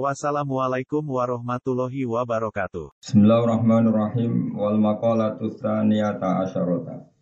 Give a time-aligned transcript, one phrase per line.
[0.00, 2.96] Wassalamualaikum warahmatullahi wabarakatuh.
[3.04, 7.12] Bismillahirrahmanirrahim wal maqalatu tsaniyata asyarata.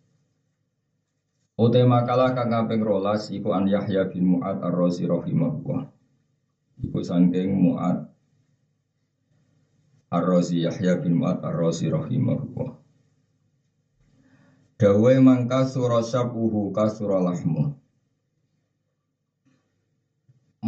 [1.59, 5.91] Ute makalah kang kaping 12 iku an Yahya bin Mu'ad Ar-Razi rahimahullah.
[6.79, 8.07] Iku saking Mu'ad
[10.07, 12.71] Ar-Razi Yahya bin Mu'ad Ar-Razi rahimahullah.
[14.79, 17.75] Dawe mangka sura syabuhu kasura lahmu.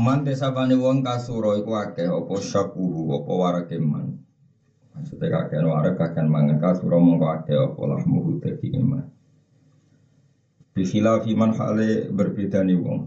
[0.03, 4.07] Man desapane wong kasura iku akeh apa syabuhu apa warake man.
[4.91, 9.05] Maksudnya kakek warak kakek mangan kasura mongko akeh apa lahmu dadi iman.
[10.75, 12.99] Bikhilafi man hale berbeda nih wong.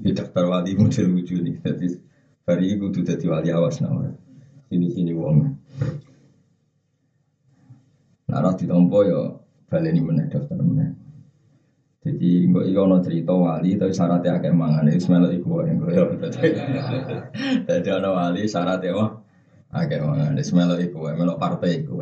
[0.00, 1.60] Di daftar wali model lucu nih.
[1.60, 1.86] Jadi
[2.48, 4.08] hari itu tuh jadi wali awas nama.
[4.70, 5.36] Sini sini wong.
[8.30, 9.20] Nah, di tompo yo
[9.68, 10.99] baleni meneh daftar meneh.
[12.00, 16.04] Jadi nggak iya ono cerita wali tapi syaratnya akeh mangan itu semelo iku wae yo.
[17.68, 19.10] Jadi ono wali syaratnya wah
[19.68, 22.00] akeh mangan itu semelo iku melok partai iku.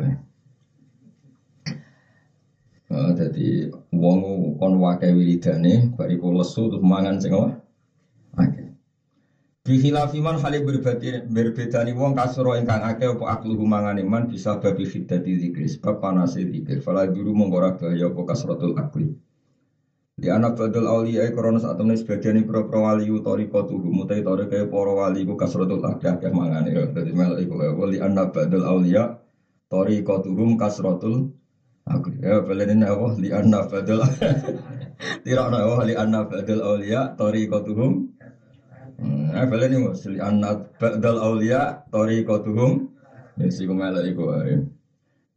[2.89, 7.59] Uh, jadi wong kon wakai wiridane bariku lesu terus mangan sing apa?
[8.39, 8.71] Akeh.
[9.67, 14.55] Bihilafi man hale berbeda berbeda ni wong kasuro ingkang akeh apa akluhu mangane man bisa
[14.55, 16.79] babi fiddati zikri sebab panase zikir.
[16.79, 19.11] Fala dulu mengora bahaya apa kasratul akli.
[20.19, 24.19] Di anak badal awliya kronos saat temen sebagian ini pro pro wali utori kotu mutai
[24.19, 26.83] tori kaya poro wali ku kasratul akli akeh mangane ya.
[26.91, 29.15] Jadi melok iku wali anak badal awliya
[29.71, 31.39] tori kotuhum kasratul
[31.89, 34.05] Aku ya balen apa li anna badal
[35.25, 37.93] Tidak apa li anna badal auliya tariqatuhum.
[39.33, 42.93] Eh balen ini li anna badal auliya tariqatuhum.
[43.41, 44.61] Ya sik melek iku wae.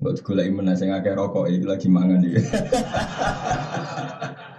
[0.02, 2.42] Mbok golek meneh sing akeh rokok iki lagi mangan iki.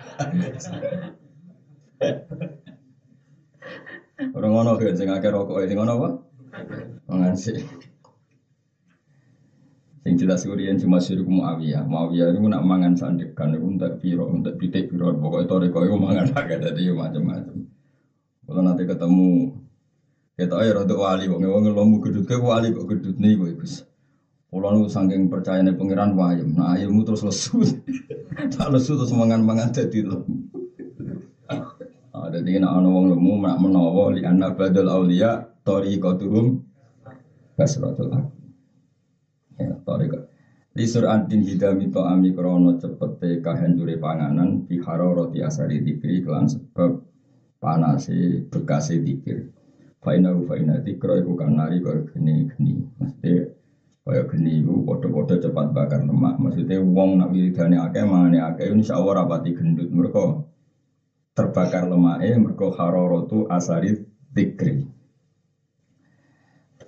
[4.33, 6.09] Orang ngono kan sing akeh rokok sing ngono apa?
[7.09, 7.57] Mangan sih.
[10.03, 11.87] Sing jelas kurian cuma suruh Muawiyah.
[11.87, 15.15] Muawiyah itu nak mangan sandekan itu untuk piro, untuk pitik piro.
[15.47, 17.63] Toriko itu mangan agak jadi macam-macam.
[18.43, 19.55] Kalau nanti ketemu
[20.35, 23.53] kita ayo rada wali, wong wong lomu gedut ke wali kok gedut nih gue
[24.53, 27.65] Kalau nu saking percaya nih pangeran wayem, nah ayammu terus lesu,
[28.53, 30.45] tak lesu terus mangan-mangan jadi lemu.
[32.13, 36.53] Ada di nak wong lemu nak menawa li anak badal aulia tori kotuhum
[37.57, 38.29] kasratul aku.
[39.57, 40.21] Ya, toriko.
[40.77, 46.93] Li surantin hidami to ami krono cepete kahancure panganan biharo roti asari dikri kelan sebab
[47.57, 49.49] panase bekase dikir.
[49.97, 52.77] Faina u faina dikro iku kanari kaya geni geni.
[53.01, 53.49] Maksudnya
[54.03, 56.35] kaya geni iku podo-podo cepat bakar lemak.
[56.35, 59.87] Maksudnya wong nak wiridane akeh mangane akeh insya Allah rapati gendut.
[59.87, 60.43] Mereka
[61.31, 63.95] terbakar lemaknya mereka harorotu asari
[64.35, 64.83] dikri.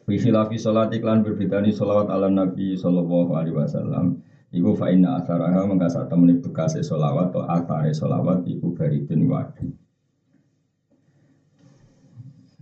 [0.06, 4.22] Wihilafi sholat iklan berbedani sholawat ala Nabi Sallallahu Alaihi Wasallam
[4.54, 9.66] Iku fa'inna asaraha mengkasa temani bekasi sholawat atau asare sholawat Iku baridun wadi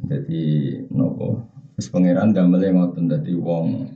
[0.08, 0.44] Jadi
[0.88, 1.44] nopo
[1.76, 3.92] Terus pangeran damele ngoten dadi wong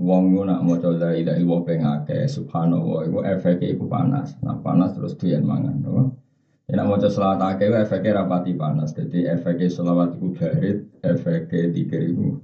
[0.00, 4.32] wong ku nak maca la ilaha illallah pengake subhanallah iku efeke iku panas.
[4.40, 6.16] Nah panas terus doyan mangan, no?
[6.64, 8.96] Ya nak maca selawat akeh efeke rapati panas.
[8.96, 12.40] Jadi efeke selawat iku barit, efeke dikir iku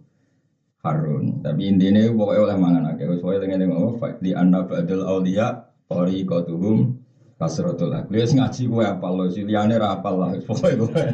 [0.85, 1.41] harun.
[1.41, 3.09] Tapi intinya pokoknya oleh mangan akeh.
[3.09, 6.93] Wis pokoke tengene ngono di anna ba'dal auliya tariqatuhum
[7.41, 8.21] kasratul akli.
[8.21, 10.31] Wis ngaji kowe apal lho, liyane ra apal lah.
[10.45, 11.05] Pokoke kowe.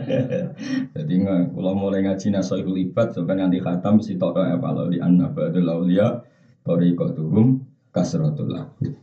[0.99, 1.15] Dadi
[1.55, 6.32] kula mulai ngaji nasaihul ibad sampai nanti khatam sitok tok apal di anna ba'dal auliya
[6.67, 7.63] tariqatuhum
[7.95, 8.95] kasratul akli.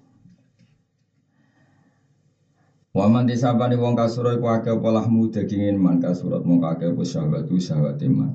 [2.89, 7.55] Waman disabani wong kasura iku akeh apa lahmu dagingin man kasurat mung akeh apa syahwatu
[7.61, 8.33] syahwat iman.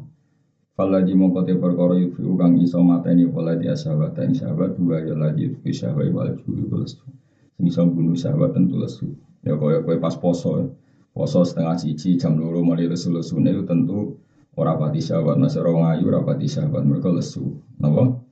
[0.74, 5.02] Fala di mongko te perkara yufi kang iso mateni fala di sahabat dan sahabat dua
[5.02, 7.02] ya lagi yufi sahabat wal juwi lesu.
[7.54, 9.06] Sing iso bunuh sahabat tentu lesu.
[9.42, 10.74] Ya kaya kowe pas poso.
[11.14, 14.18] Poso setengah cici jam loro mulai lesu lesu itu tentu
[14.54, 17.58] ora pati sahabat nasara ngayu ora pati sahabat mereka lesu.
[17.78, 18.23] Napa?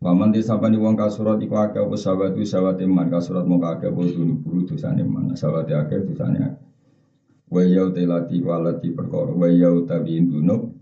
[0.00, 4.00] Waman disabani wong kasurat iku akeh apa sahabat itu sahabat iman kasurat mongko akeh apa
[4.12, 5.32] dunu buru dosane iman.
[5.32, 6.56] Sahabat akeh dosane.
[7.48, 10.76] Wa yau telati walati perkara wa yau tabiin dunub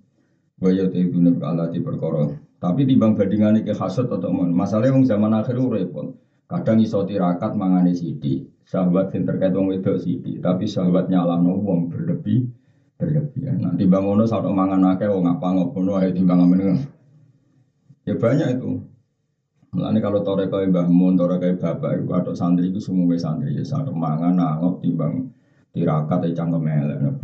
[0.64, 2.31] Wa ya ta'iduna Allah di perkara.
[2.62, 4.49] Tapi timbang bandingane ke hasud atau mon.
[4.55, 6.14] Masalahnya wong zaman akhir repot.
[6.46, 8.46] Kadang iso tirakat mangane sidi.
[8.64, 12.49] Sahabat yang terkait wong wedok sidi, tapi sahabat nyalano wong berlebih
[12.96, 13.61] berlebihan.
[13.61, 16.81] Nanti bangono saat mangan akeh wong apa ngopono ayo timbang amen.
[18.08, 18.81] Ya banyak itu.
[19.75, 23.67] Mulane kalau tore kaya Mbah Mun, tore bapak itu atau santri itu semua santri ya
[23.67, 25.26] saat mangan nangop timbang
[25.75, 27.19] tirakat ya cangkem elek.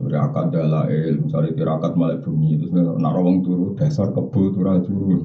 [0.00, 5.22] Tirakat dalail, misalnya tirakat malah bunyi terus naro wong turu dasar kebo turun turun.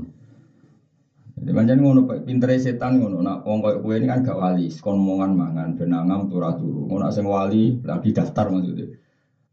[1.40, 5.00] Jadi macam ngono pinter setan ngono nak wong koyo kowe ini kan gak wali, kon
[5.00, 6.92] mongan mangan benangam turah turu.
[6.92, 8.92] Ngono sing wali lagi daftar maksudnya.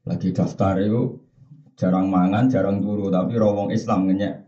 [0.03, 1.15] Lagi daftar itu
[1.79, 4.42] jarang mangan, jarang turu, tapi rawong Islam ngenyek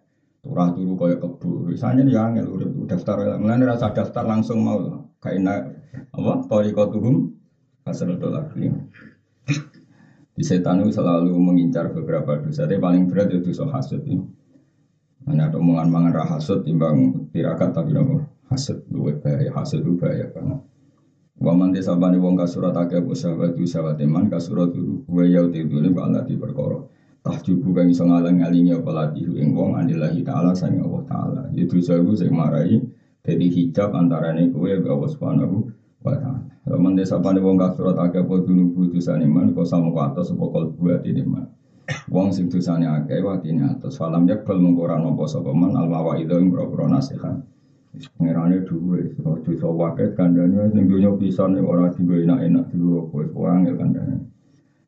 [0.45, 1.73] turah turu koyo kebu.
[1.73, 5.73] Misalnya dia angel udah daftar, mulane rasa daftar langsung mau kayak
[6.13, 6.33] apa?
[6.45, 7.33] Torikotuhum
[7.89, 8.69] asal lagi.
[10.35, 12.67] Di setan itu selalu mengincar beberapa dosa.
[12.67, 14.27] Tapi paling berat itu dosa hasud ini.
[15.25, 18.21] Hanya ada omongan mangan rah hasud timbang tirakat tapi nopo
[18.53, 20.61] hasud luwe bahaya hasud itu bahaya banget.
[21.41, 23.57] Waman desa bani wong kasurat akeh bu sahabat
[23.97, 26.83] teman kasurat itu wa yau tidu ini bala di perkara.
[27.25, 31.43] Tahjubu kang iso ngalang-alingi apa latihu ing wong anillahi ta'ala sange Allah ta'ala.
[31.57, 32.85] Itu sawu sing marai
[33.25, 35.57] jadi hijab antarane kowe be Allah Subhanahu
[36.05, 36.37] wa.
[36.69, 41.01] Waman desa bani wong kasurat akeh bu dunu putusan iman kok sama apa kal buat
[41.01, 41.49] iman.
[42.13, 46.53] Wong sing dosane akeh watine atas falam yakbal mengkora nopo sapa man al mawaidho ing
[46.53, 47.41] boro nasihat.
[48.21, 54.34] Pengerane duwe, dosa waket kandhane ning donya pisan ora digo enak-enak dulu kowe wangel kandhane.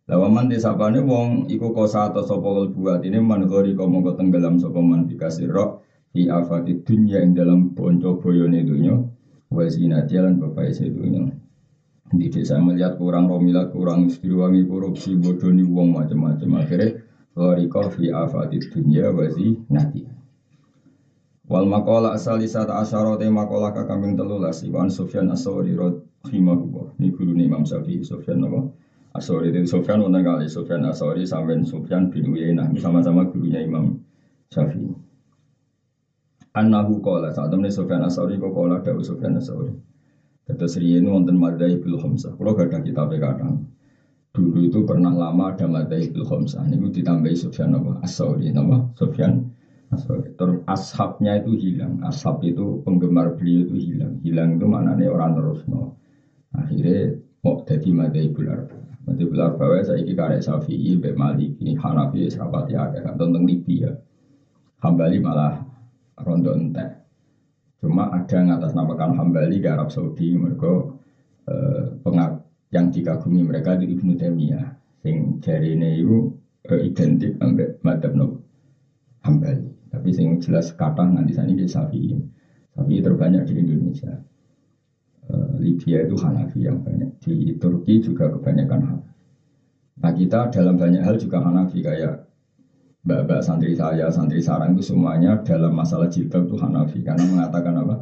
[0.07, 5.11] Lawaman desapane wong iku kosa atau sapa buat ini man gori komo tenggelam sapa man
[5.11, 5.83] dikasih roh
[6.15, 8.95] di afati dunya ing dalam bonco boyone dunya
[9.51, 11.27] wa zina jalan bapak dunya.
[12.07, 17.03] Di desa melihat kurang romilat, kurang istiwangi korupsi, bodoni wong macam-macam akhirnya
[17.35, 20.07] Gharika fi afati dunya wa zinati.
[21.51, 26.95] Wal makola asal isata asyara te makola kakambing telulas Iwan Sofyan Asawari rahimahullah.
[26.99, 28.86] Ini guru Imam Syafi'i Sofyan apa?
[29.17, 33.97] Asawari itu Sofyan wonten kali Sofyan Asawari sampai Sofyan bin Uyainah sama-sama gurunya Imam
[34.53, 34.93] Syafi'i.
[36.57, 39.73] Annahu kola saat temen Sofyan Asawari kok kola dawu Sofyan Asawari.
[40.47, 42.39] Terus riyen wonten Madzhabul Khamsah.
[42.39, 43.67] Kalau gak ada kitab kadang.
[44.31, 46.65] Dulu itu pernah lama ada Madzhabul Khamsah.
[46.71, 47.99] Ini ditambahi Sofyan apa?
[48.07, 49.43] Asawari nama Sofyan
[49.91, 50.33] Asawari.
[50.39, 51.99] Terus ashabnya itu hilang.
[52.07, 54.23] Ashab itu penggemar beliau itu hilang.
[54.23, 55.99] Hilang itu maknanya orang terus no.
[56.55, 58.86] Akhirnya mau jadi Madzhabul Arba.
[59.07, 63.95] Madzhabul Arba saya ini karek Syafi'i, Bek Maliki, Hanafi, sahabat ya, tentang Libya.
[64.83, 65.63] Hambali malah
[66.27, 67.07] rondo entek.
[67.79, 70.91] Cuma ada yang atas namakan Hambali ke Arab Saudi mereka
[71.47, 72.43] eh, pengak
[72.75, 74.67] yang dikagumi mereka di Ibnu Taimiyah
[75.07, 76.27] sing jari ini itu
[76.67, 78.13] eh, identik ambek madhab
[79.23, 82.19] Hambali tapi sing jelas kata nanti sana di Syafi'i
[82.75, 84.19] tapi terbanyak di Indonesia
[85.59, 89.13] Libya itu Hanafi yang banyak di Turki juga kebanyakan Hanafi
[89.97, 92.27] nah kita dalam banyak hal juga Hanafi kayak
[93.07, 97.97] mbak-mbak santri saya, santri sarang itu semuanya dalam masalah jilbab itu Hanafi karena mengatakan apa?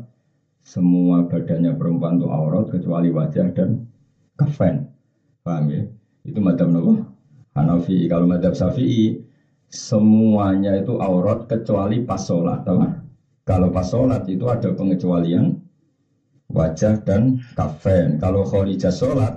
[0.64, 3.84] Semua badannya perempuan itu aurat kecuali wajah dan
[4.32, 4.88] kafen.
[5.44, 5.84] Paham ya?
[6.24, 7.12] Itu madhab apa?
[7.52, 8.08] Hanafi.
[8.08, 9.20] Kalau madhab Syafi'i
[9.68, 12.64] semuanya itu aurat kecuali pas sholat.
[12.64, 12.80] Tahu?
[13.44, 15.52] Kalau pas sholat itu ada pengecualian
[16.54, 18.22] wajah dan kafen.
[18.22, 19.34] Kalau khorijah sholat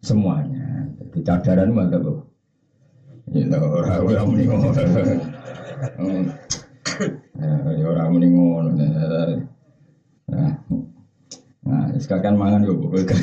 [0.00, 0.88] semuanya.
[0.98, 2.22] Jadi cadaran madhab apa?
[3.36, 4.72] Ya ora ora muni ngono.
[7.36, 8.70] Ya ora muni ngono.
[10.28, 10.52] Nah,
[11.64, 13.16] nah, sekarang mangan yo pokoknya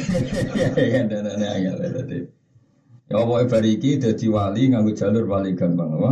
[0.94, 2.18] kan dan angel tadi.
[3.06, 6.12] Ya apa bariki dadi wali nganggo jalur wali gampang apa?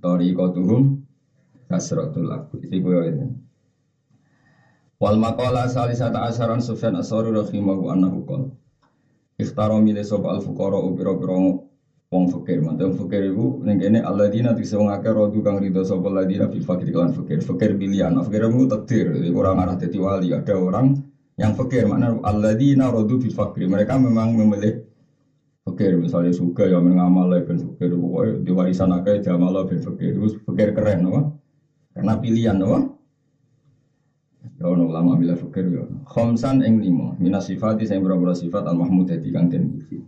[0.00, 1.04] Tori kotuhum
[1.68, 2.56] lagu.
[2.60, 3.45] Iki koyo itu.
[4.96, 8.48] Wal maqala salisata asaran Sufyan As-Sauri rahimahu annahu qala
[9.36, 11.60] Ikhtaro milih sop al fuqara upiro-piro
[12.08, 12.64] wong fakir.
[12.64, 16.64] Mantan fakir ibu ning kene alladzina bisa wong akeh rodu kang ridho sapa alladzina fi
[16.64, 17.44] fakir kan fakir.
[17.44, 18.16] Fakir pilihan.
[18.24, 19.12] Fakir mu takdir.
[19.36, 20.32] Orang arah dadi wali.
[20.32, 20.96] Ada orang
[21.36, 21.84] yang fakir.
[21.84, 23.68] Mana alladzina rodu fi fakir.
[23.68, 24.72] Mereka memang memilih
[25.68, 26.00] fakir.
[26.00, 27.92] Misalnya suka ya mengamal ben fakir.
[28.40, 30.16] Di warisan akeh jamal ben fakir.
[30.16, 31.04] Itu fakir keren
[31.92, 32.95] karena pilihan apa
[34.56, 35.84] Ya ono ulama bila fakir ya.
[36.06, 40.00] Khamsan ing limo minas sifati sing berapa sifat al mahmud dadi kang den puji.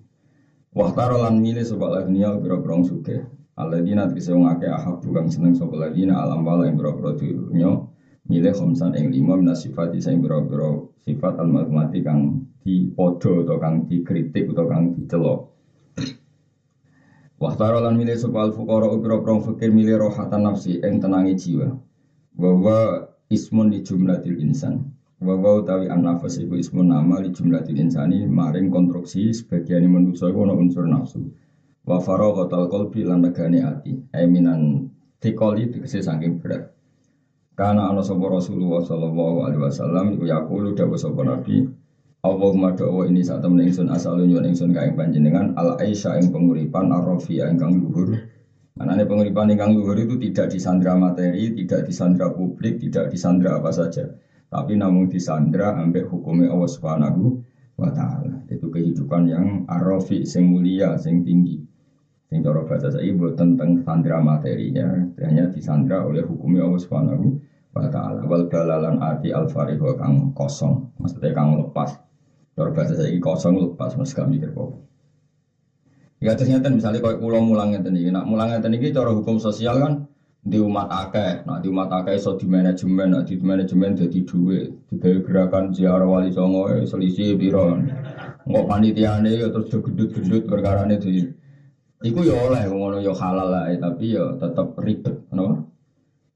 [0.73, 3.27] Wahtaro lan milih sebab lagnia biro-biro suke.
[3.59, 7.83] Aladina bisa ngake ahab bukan seneng sebab ladina alam bala yang biro-biro dunia.
[8.29, 13.43] Milih khomsan yang lima minas sifat isa yang biro-biro sifat al mati kang di podo
[13.43, 15.41] atau kang dikritik atau kang dicelok.
[17.39, 21.71] Wa lan milih sapa al fuqara upira-upira fakir milih rohatan nafsi ing tenangi jiwa.
[22.37, 22.79] Wa wa
[23.29, 24.93] ismun di jumlatil insan.
[25.19, 30.47] Wa wa utawi an-nafas iku ismun nama di jumlatil insani maring konstruksi sebagian manusa iku
[30.47, 31.25] ana unsur nafsu.
[31.85, 33.97] Wa faraghatal qalbi lan negane ati.
[34.15, 36.71] Aiminan tikoli tegese saking berat.
[37.59, 41.67] Karena ana sapa Rasulullah sallallahu alaihi wasallam iku yaqulu dawuh sapa Nabi
[42.19, 46.91] Allahumma doa ini saat temen ingsun asal nyuwun ingsun kaing panjenengan al aisha ing penguripan
[46.91, 48.11] arrofi ingkang luhur.
[48.79, 54.07] Manane penguripan ingkang luhur itu tidak disandra materi, tidak disandra publik, tidak disandra apa saja,
[54.47, 57.43] tapi namun disandra ambek hukumnya Allah Subhanahu
[57.75, 58.47] wa taala.
[58.47, 61.59] Itu kehidupan yang arrofi sing mulia, sing tinggi.
[62.31, 67.35] Sing cara bahasa saya tentang sandra materinya, hanya disandra oleh hukumnya Allah Subhanahu
[67.75, 68.23] wa taala.
[68.31, 71.99] Wal dalalan ati al kang kosong, maksudnya kang lepas
[72.59, 74.51] Cara bahasa saya kosong lepas mas kami mikir.
[76.19, 79.39] Ya terus ngeten misalnya kalau pulau mulang ngeten ini, nak mulang ngeten ini cara hukum
[79.39, 79.93] sosial kan
[80.43, 84.67] di umat akeh, nah di umat akeh so di manajemen, nah di manajemen jadi duit,
[84.91, 87.79] di gerakan ziarah wali songo eh, selisih biro,
[88.51, 91.15] nggak panitia ya terus gendut-gendut perkara ini di,
[91.99, 95.67] Iku ya oleh ngono ya halal lah, tapi ya tetap ribet, no?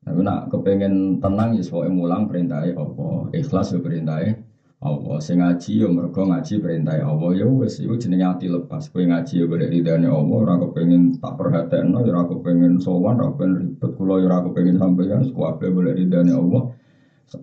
[0.02, 4.34] Tapi nak kepengen tenang ya soalnya mulang perintahnya apa, ikhlas ya perintahnya
[4.82, 5.16] Allah.
[5.22, 7.30] Sing ngaji yo mergo ngaji perintah Allah.
[7.38, 8.90] Ya wis iku jenenge ati lepas.
[8.90, 13.30] Kowe ngaji yo golek ridane Allah ora kepengin tak perhatekno yo ora kepengin sowan ora
[13.30, 16.62] kepengin ribet kula yo ora kepengin sampeyan kabeh golek ridane Allah.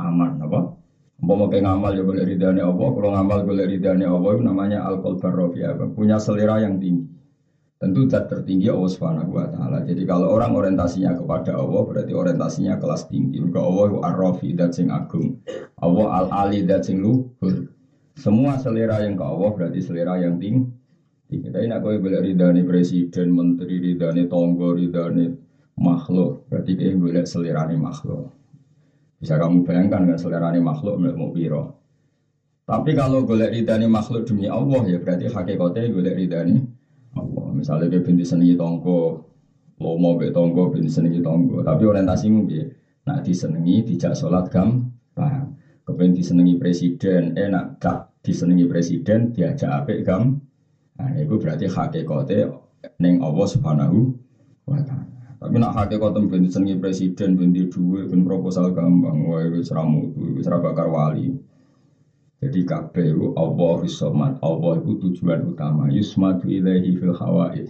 [0.03, 0.59] Aman apa?
[1.23, 5.31] Mau kayak ngamal yo golek ridane Allah kalau ngamal golek ridane Allah itu namanya al-qalbar
[5.95, 6.98] punya selera yang tinggi
[7.79, 9.87] Tentu zat tertinggi Allah Subhanahu wa taala.
[9.87, 13.39] Jadi kalau orang orientasinya kepada Allah berarti orientasinya kelas tinggi.
[13.39, 15.39] Maka Allah ar-rafi dat sing agung.
[15.79, 17.71] Allah al-ali dat sing luhur.
[18.19, 20.67] Semua selera yang ke Allah berarti selera yang tinggi.
[21.31, 25.31] Kita ini aku boleh ridani presiden, menteri, ridani tonggo, ridani
[25.79, 26.51] makhluk.
[26.51, 28.27] Berarti dia boleh selera makhluk.
[29.23, 31.79] Bisa kamu bayangkan kan selera makhluk mau biro.
[32.67, 36.55] Tapi kalau boleh ridani makhluk demi Allah ya berarti hakikatnya boleh ridani
[37.17, 37.45] Allah.
[37.55, 39.25] Misalnya dia binti senengi tonggo,
[39.79, 41.65] mau be tonggo binti senengi tonggo.
[41.65, 42.61] Tapi orientasimu bi,
[43.09, 44.85] nak disenengi dijak sholat gam,
[45.17, 45.57] paham.
[45.81, 50.37] Kepengen disenengi presiden, eh nak gak disenengi presiden diajak apik gam.
[50.99, 52.53] Nah itu berarti hakikatnya
[53.01, 53.97] neng Allah subhanahu
[54.69, 55.39] wa ta'ala.
[55.39, 60.45] Tapi nak hakikatnya binti senengi presiden, binti duit, binti proposal gampang, wah itu seramu, itu
[60.45, 61.33] serabakar wali.
[62.39, 65.91] Jadi kabeh itu Allah somat, Allah itu tujuan utama.
[65.91, 67.67] Yusmatu ilaihi fil hawaid.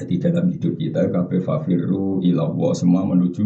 [0.00, 3.44] Jadi dalam hidup kita kabeh fafiru ilallah semua menuju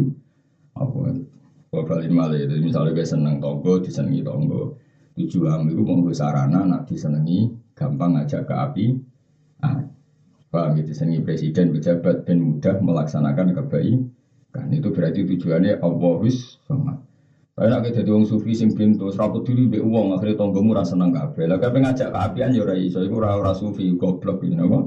[0.79, 1.27] Allah.
[1.69, 4.81] Wabalin malih, jadi misalnya gue seneng tonggo, disenengi tonggo.
[5.21, 8.87] Tujuan itu mau sarana, nak disenengi, gampang ngajak ke api.
[9.61, 9.85] Ah,
[10.49, 14.09] paham gitu, disenengi presiden, pejabat, dan mudah melaksanakan kebaikan.
[14.49, 16.21] Kan itu berarti tujuannya Allah
[16.65, 17.08] somat.
[17.59, 21.11] Kayak nak jadi wong sufi sing pintu, seraput diri be uang akhirnya tonggomu rasa seneng
[21.11, 21.43] kafe.
[21.51, 24.79] Lah kafe ngajak keapian ya ora iso, iku ora ora sufi goblok ini apa?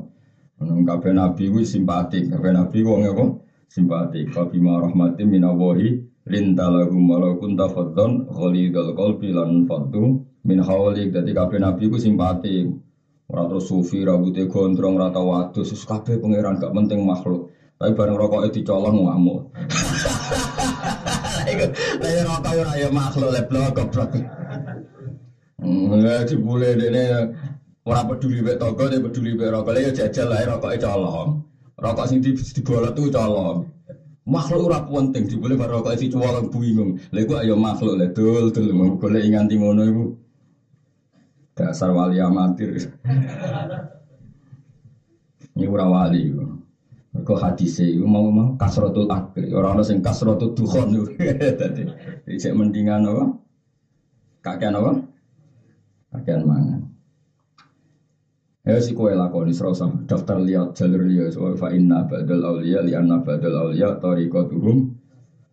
[0.63, 3.25] Nang kafe nabi gue simpatik, kafe nabi wong apa?
[3.67, 4.31] Simpatik.
[4.31, 5.99] Fa bima rahmatin minallahi
[6.31, 11.11] lintalahum walau kunta faddon ghalidul qalbi lan faddu min hawlik.
[11.11, 12.71] Dadi kafe nabi gue simpatik.
[13.27, 17.51] Ora terus sufi rambutnya gondrong rata wadus, kabeh pangeran gak penting makhluk.
[17.75, 19.51] Tapi bareng rokoknya dicolong ngamuk.
[22.21, 24.13] Rokok ora ya makhluk leblok goblok.
[25.61, 27.03] Enggak dibule dene
[27.85, 29.73] ora peduli mek toko, dia peduli mek rokok.
[29.77, 31.29] Ya jajal lah rokoke colong.
[31.81, 33.65] Rokok sing dibolot tuh colong.
[34.21, 37.01] Makhluk ora penting dibule karo rokok si colong bingung.
[37.09, 38.69] Lah iku ayo makhluk le dul dul
[39.01, 40.03] golek nganti ngono iku.
[41.57, 42.69] Dasar wali amatir.
[45.51, 46.31] Ini ora wali
[47.21, 51.05] Mergo hadise iku mau mau kasratul akil, ora ana sing kasratul dukhon.
[51.61, 51.85] Dadi
[52.33, 53.37] cek mendingan apa?
[54.41, 55.05] Kakean apa?
[56.09, 56.81] Kakean mangan.
[58.65, 62.97] Ya si kowe lakoni serasa daftar lihat jalur lihat so fa inna badal auliya li
[62.97, 64.97] anna badal auliya tariqatuhum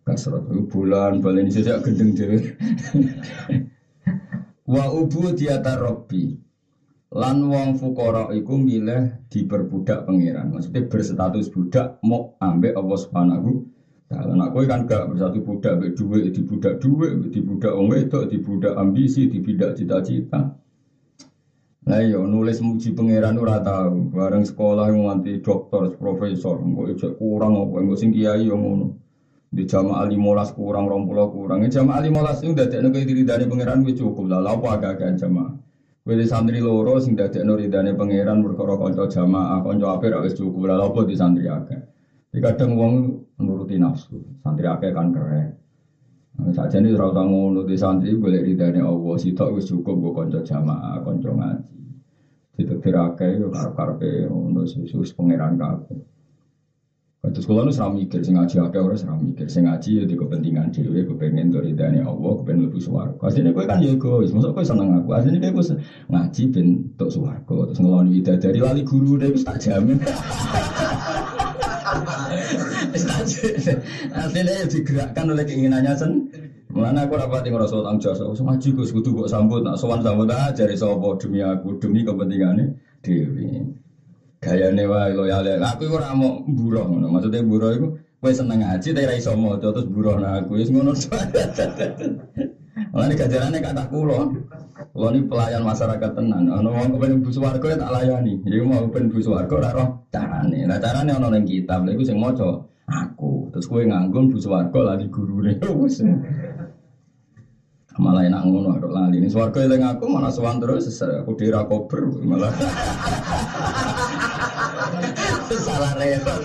[0.09, 2.37] kasrat bulan balen sejak gendeng dhewe.
[4.73, 6.33] Wa ubu diata rabbi
[7.09, 10.53] Lan wong fukara iku milih diperbudak pangeran.
[10.53, 13.65] Maksudnya berstatus budak mau ambek Allah Subhanahu
[14.05, 14.37] taala.
[14.37, 19.25] Nah, kowe kan gak bersatu budak ambek dhuwit, dibudak dhuwit, dibudak wong wedok, dibudak ambisi,
[19.25, 20.53] dibudak cita-cita.
[21.89, 24.05] Nah yo iya, nulis muji pangeran ora tau.
[24.13, 28.93] Bareng sekolah nganti dokter, profesor, engko ijek kurang apa engko sing kiai yo ngono.
[29.49, 31.65] Di jamaah limolas kurang, rompulah kurang.
[31.65, 34.37] Jamaah limolas itu dadekno kowe diridani pangeran wis cukup lah.
[34.37, 35.68] Lha apa agak-agak jamaah.
[35.99, 40.67] Di santri loro sing dadekno ridane pangeran perkara kanca jamaah, kanca apik wis cukup.
[40.67, 41.81] Lah apa di santri akeh.
[42.31, 42.93] Jadi kadang wong
[43.37, 44.17] nuruti nafsu.
[44.41, 45.53] Santri akeh kan keren.
[46.39, 50.39] Nah, Saja ini usah ngono di santri boleh ridane Allah sitok wis cukup go kanca
[50.41, 51.77] jamaah, kanca ngaji.
[52.57, 55.99] Ditetir akeh yo karep-karepe ngono susus pangeran kabeh.
[57.19, 60.15] Terus kalau nu seram mikir, sing ngaji akeh ora seram mikir, sing ngaji ya di
[60.15, 63.19] kepentingan dhewe, kepengen dari dani Allah, kepengen lebih suwargo.
[63.19, 65.11] Aslinya kowe kan ya masuk kowe seneng aku.
[65.11, 65.59] Aslinya kowe
[66.15, 69.99] ngaji ben untuk suwargo, terus ngeloni dari lali guru deh, tak jamin.
[74.15, 76.11] Aslinya ya digerakkan oleh keinginannya sen.
[76.71, 79.99] Mulane aku rapat ing rasa tanggung jawab, so ngaji Gus kudu kok sambut, nak sowan
[79.99, 83.75] sambut aja dari sapa demi aku, demi kepentingane dhewe.
[84.39, 85.43] Gayane wae loyal.
[85.59, 87.11] Aku ora mau buruh ngono.
[87.11, 87.87] Maksudnya buruh iku
[88.19, 90.95] kowe seneng ngaji tapi ra iso terus buruh nah aku wis ngono.
[92.95, 94.31] Mulane gajarane kata kula.
[94.95, 96.47] Kula ni pelayan masyarakat tenan.
[96.47, 97.29] Ana wong kepen bu
[97.67, 98.39] ya tak layani.
[98.47, 100.63] Jadi mau kepen bu swarga ora roh carane.
[100.63, 101.83] Lah carane ana ning kitab.
[101.83, 103.51] Lha iku sing maca aku.
[103.51, 105.59] Terus kowe nganggung bu swarga lali gurune.
[105.83, 105.99] Wis.
[107.99, 112.07] malah enak ngono aku lali ini swarga eling aku mana sowan terus aku dira kober
[112.31, 112.55] malah
[115.59, 116.41] salah repot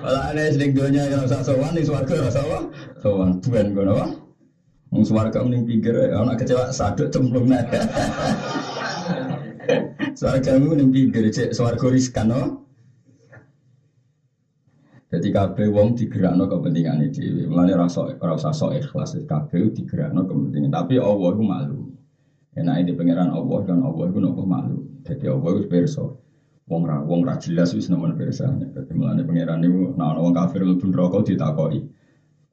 [0.00, 2.58] malah ada sedang dunia yang usah sowan nih swarga rasa apa
[3.00, 4.06] sowan tuan gue apa
[4.94, 7.66] Wong swarga mending pinggir ya anak kecewa sadut cemplung nek
[10.18, 12.64] swarga mending pinggir cek swarga riskan no
[15.14, 17.46] jadi kabeh wong digerakno kepentingan dhewe.
[17.46, 20.74] Mulane ora sok ora usah sok ikhlas kabeh digerakno kepentingan.
[20.74, 21.80] Tapi Allah iku malu.
[22.58, 24.82] Enak di pangeran Allah kan Allah iku nopo malu.
[25.06, 26.02] Jadi Allah iku pirsa.
[26.64, 28.72] Wong ra wong ra jelas wis nemen pirsane.
[28.72, 31.80] Dadi mulane pangeran niku nek ana wong kafir mlebu neraka ditakoki.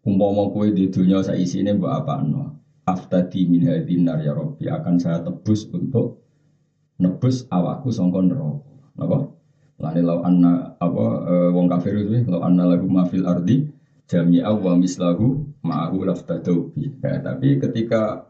[0.04, 2.60] Umpama kowe di dunia sak isine mbok apakno?
[2.84, 6.26] Aftadi min hadin nar ya Rabbi akan saya tebus untuk
[6.98, 8.68] nebus awakku sangka neraka.
[8.98, 9.18] Napa?
[9.82, 13.66] Lani lau anna apa uh, wong kafir itu lau anna lagu mafil ardi
[14.06, 18.30] jami'a wa mislahu ma'ahu laftadau ya, tapi ketika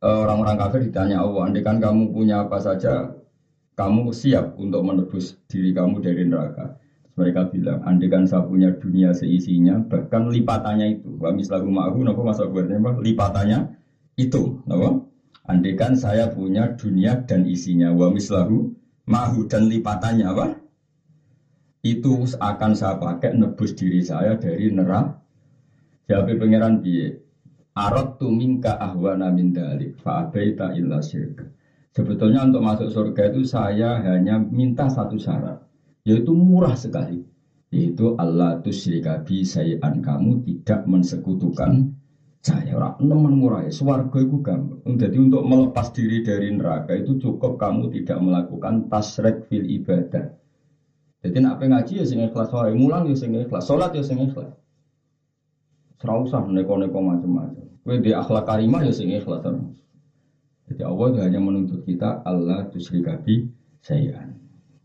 [0.00, 3.12] orang-orang uh, kafir ditanya Allah, andai kan kamu punya apa saja,
[3.72, 6.76] kamu siap untuk menebus diri kamu dari neraka.
[7.12, 11.12] Mereka bilang, andai kan saya punya dunia seisinya, bahkan lipatannya itu.
[11.20, 13.58] Wa mislahu ma'ahu, napa masa buatnya lipatannya
[14.16, 14.64] itu.
[14.64, 15.04] Napa?
[15.44, 18.72] Andai kan saya punya dunia dan isinya, wa mislahu
[19.04, 20.46] mahu dan lipatannya apa?
[21.84, 25.20] Itu akan saya pakai nebus diri saya dari neraka.
[26.08, 27.18] Jadi pangeran biye.
[27.72, 31.48] Arot tu minka ahwana min dalik fa'abaita illa syirka.
[31.92, 35.60] Sebetulnya untuk masuk surga itu saya hanya minta satu syarat,
[36.08, 37.20] yaitu murah sekali.
[37.72, 41.88] Yaitu Allah tusyrikabi sayan kamu tidak mensekutukan
[42.44, 42.76] saya.
[42.76, 44.76] Orang nemen murah swarga itu gampang.
[44.96, 50.28] Jadi untuk melepas diri dari neraka itu cukup kamu tidak melakukan tasrek fil ibadah.
[51.24, 54.52] Jadi nak ngaji ya sing ikhlas wae mulang ya sing ikhlas salat ya sing ikhlas.
[56.02, 57.62] Ora usah neko-neko macam-macam.
[57.86, 59.46] Kowe di akhlak karimah ya sing ikhlas
[60.72, 63.46] jadi Allah itu hanya menuntut kita Allah tusyrikabi
[63.84, 64.32] sayan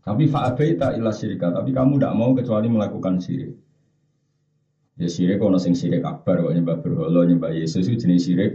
[0.04, 3.56] tapi fa'abaita illa syirika tapi kamu tidak mau kecuali melakukan syirik
[4.98, 8.52] Ya sirik ono sing sirik akbar kok nyembah berhala nyembah Yesus itu jenis sirik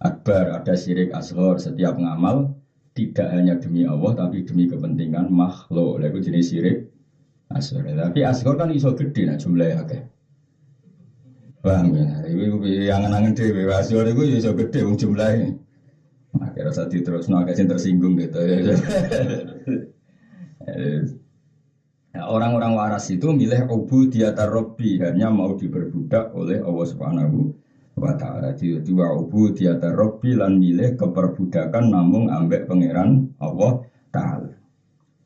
[0.00, 2.48] akbar, ada sirik asghar setiap ngamal
[2.96, 6.00] tidak hanya demi Allah tapi demi kepentingan makhluk.
[6.00, 6.88] Lalu jenis sirik
[7.52, 7.84] asghar.
[7.84, 10.00] Tapi asghar kan iso gede nah jumlahnya akeh.
[11.60, 12.24] Paham ya?
[12.24, 15.52] Iku yang angen dhewe asghar iku ya iso gede jumlahnya.
[16.40, 18.76] Akhirnya saat terus no agak tersinggung gitu ya.
[22.12, 27.56] Nah, orang-orang waras itu milih obu diatar robbi hanya mau diperbudak oleh Allah Subhanahu
[27.96, 28.52] wa taala.
[28.84, 33.80] Dua obu diatar robbi lan milih keperbudakan namun ambek pangeran Allah
[34.12, 34.52] taala.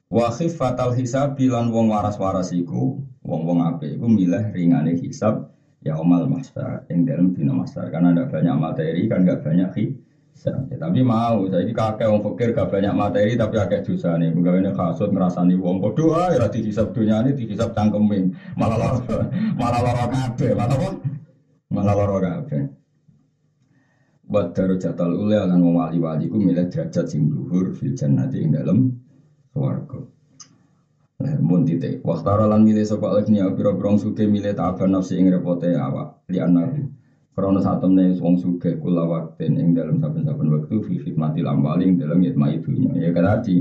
[0.06, 5.50] Wa fatal hisab bilan wong waras-waras iku, wong-wong apik iku milih ringane hisab
[5.82, 10.05] ya omal master yang dalam dina master karena ada banyak materi kan gak banyak hisab
[10.36, 14.36] Ya, tapi mau, saya ini kakek wong fakir gak banyak materi tapi akeh dosa nih.
[14.36, 19.00] Ini kasut ngerasani wong bodoh ya dihisap dunia ini dihisap cangkemin, malah lor,
[19.60, 20.88] malah lor kafe, malah apa?
[21.72, 22.58] Malah lor kafe.
[24.28, 28.92] Buat jatal ule akan wong wali ku milih derajat sing duhur fil jannati ing dalam
[29.54, 30.04] swarga.
[31.16, 32.04] Nah, mun titik.
[32.04, 36.36] Waktu lan milih sapa alif nia pira-pira suke milih ta'aban nafsi ing repote awak li
[36.36, 37.05] anahu.
[37.36, 42.00] Karena saat temen wong suge kula waktin ing dalam saben-saben waktu fi mati lamwali ing
[42.00, 42.96] dalam yitma idunya.
[42.96, 43.60] Ya tadi.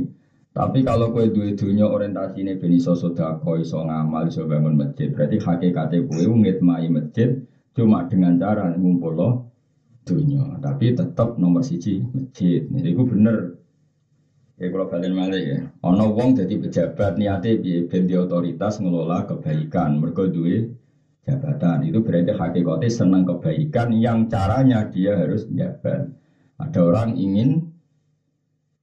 [0.56, 5.44] Tapi kalau kue duwe dunya orientasine ben iso sedekah, iso ngamal, iso bangun masjid, berarti
[5.44, 7.44] hakikate kue ngitmai masjid
[7.76, 9.44] cuma dengan cara ngumpul
[10.08, 10.56] dunya.
[10.64, 12.64] Tapi tetap nomor siji masjid.
[12.64, 13.60] Jadi itu bener
[14.56, 15.68] Ya kalau balik malah ya.
[15.84, 20.00] Ono wong jadi pejabat piye ben di otoritas ngelola kebaikan.
[20.00, 20.72] Mergo duwe
[21.26, 21.84] jabatan.
[21.86, 26.08] Itu berarti hakikatnya senang kebaikan yang caranya dia harus jabat.
[26.56, 27.76] Ada orang ingin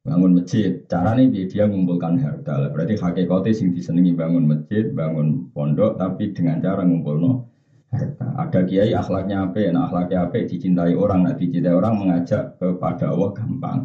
[0.03, 2.69] bangun masjid, caranya dia, dia mengumpulkan harta.
[2.75, 7.47] Berarti hakikatnya sing disenangi bangun masjid, bangun pondok, tapi dengan cara ngumpulno
[7.95, 8.27] harta.
[8.37, 13.31] Ada kiai akhlaknya apa, nah akhlaknya apa dicintai orang, nah dicintai orang mengajak kepada Allah
[13.33, 13.79] gampang.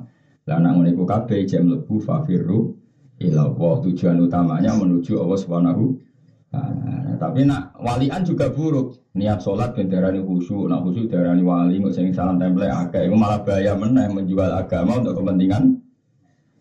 [0.47, 2.71] Lah nak ngene kabeh jam lebu fafiru
[3.19, 5.97] Allah tujuan utamanya menuju Allah Subhanahu
[6.47, 8.95] Nah, tapi nak walian juga buruk.
[9.17, 13.17] Niat sholat ben darani khusyuk, nak khusyuk darani wali, nggak sing salam temple agak, itu
[13.17, 15.73] malah bahaya meneh menjual agama untuk kepentingan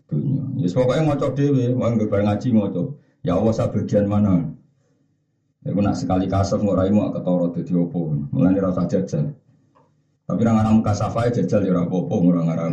[0.09, 0.43] dunia.
[0.57, 2.87] Ya pokoknya ngocok dewe, wong bareng ngaji ngocok.
[3.21, 4.49] Ya Allah bagian mana?
[5.67, 8.15] Iku nak sekali kasar nggak raimu ketoro dadi opo.
[8.31, 9.27] Mulane rasa jajal.
[10.27, 12.71] Tapi orang orang kasafai jajal ya ora apa-apa orang orang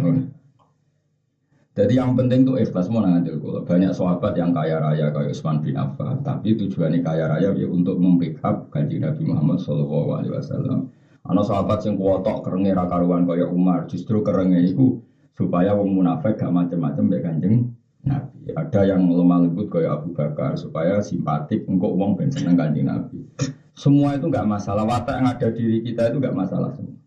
[1.74, 5.58] jadi yang penting tuh ikhlas mau nanti kalau banyak sahabat yang kaya raya kayak Usman
[5.66, 10.94] bin Affan, tapi tujuannya kaya raya ya untuk membackup kaji Nabi Muhammad Shallallahu Alaihi Wasallam.
[11.26, 15.02] Anak sahabat yang kuotok kerengnya rakaruan kayak Umar, justru kerengnya itu
[15.34, 17.74] supaya wong munafik gak macam-macam baik kanjeng
[18.06, 18.54] Nabi.
[18.54, 23.26] Ada yang lemah lembut kayak Abu Bakar supaya simpatik untuk uang ben seneng kanjeng Nabi.
[23.74, 24.86] Semua itu nggak masalah.
[24.86, 27.02] Watak yang ada diri kita itu nggak masalah semua.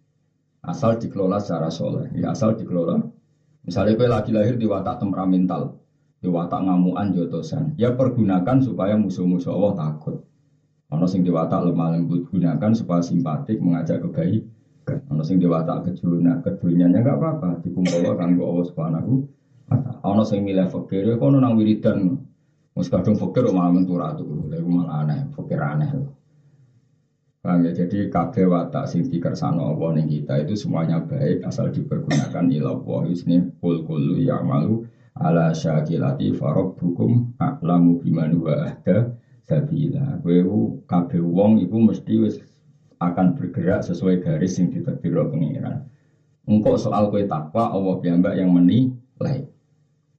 [0.67, 2.11] Asal dikelola secara soleh.
[2.19, 3.06] Ya asal dikelola
[3.67, 5.83] Misalnya kue lagi lahir di watak temperamental,
[6.23, 10.23] di watak ngamuan jotosan, ya pergunakan supaya musuh-musuh Allah takut.
[10.95, 15.03] Ono sing di watak lemah lembut gunakan supaya simpatik mengajak kebaikan.
[15.11, 19.13] Ono sing di watak kejuna kedunianya nggak apa-apa, dikumpul kanggo Allah subhanahu
[20.07, 22.15] Ono sing milih fakir, ya kono nang wiridan.
[22.71, 25.91] Mus kadung fakir malah mentura tuh, malah aneh, fakir aneh.
[27.47, 27.71] Paham ya?
[27.71, 33.01] Jadi kabeh watak sing dikersano Allah ning kita itu semuanya baik asal dipergunakan ila Allah
[33.07, 34.83] isni kul kullu ya'malu
[35.15, 39.15] ala syakilati farabbukum a'lamu biman wa ahda
[39.47, 40.19] sabila.
[40.27, 40.43] Kowe
[40.91, 42.43] kabeh wong iku mesti
[42.99, 45.87] akan bergerak sesuai garis yang ditetir pengiran.
[46.51, 49.47] Engkau soal kue takwa Allah piyambak yang menilai.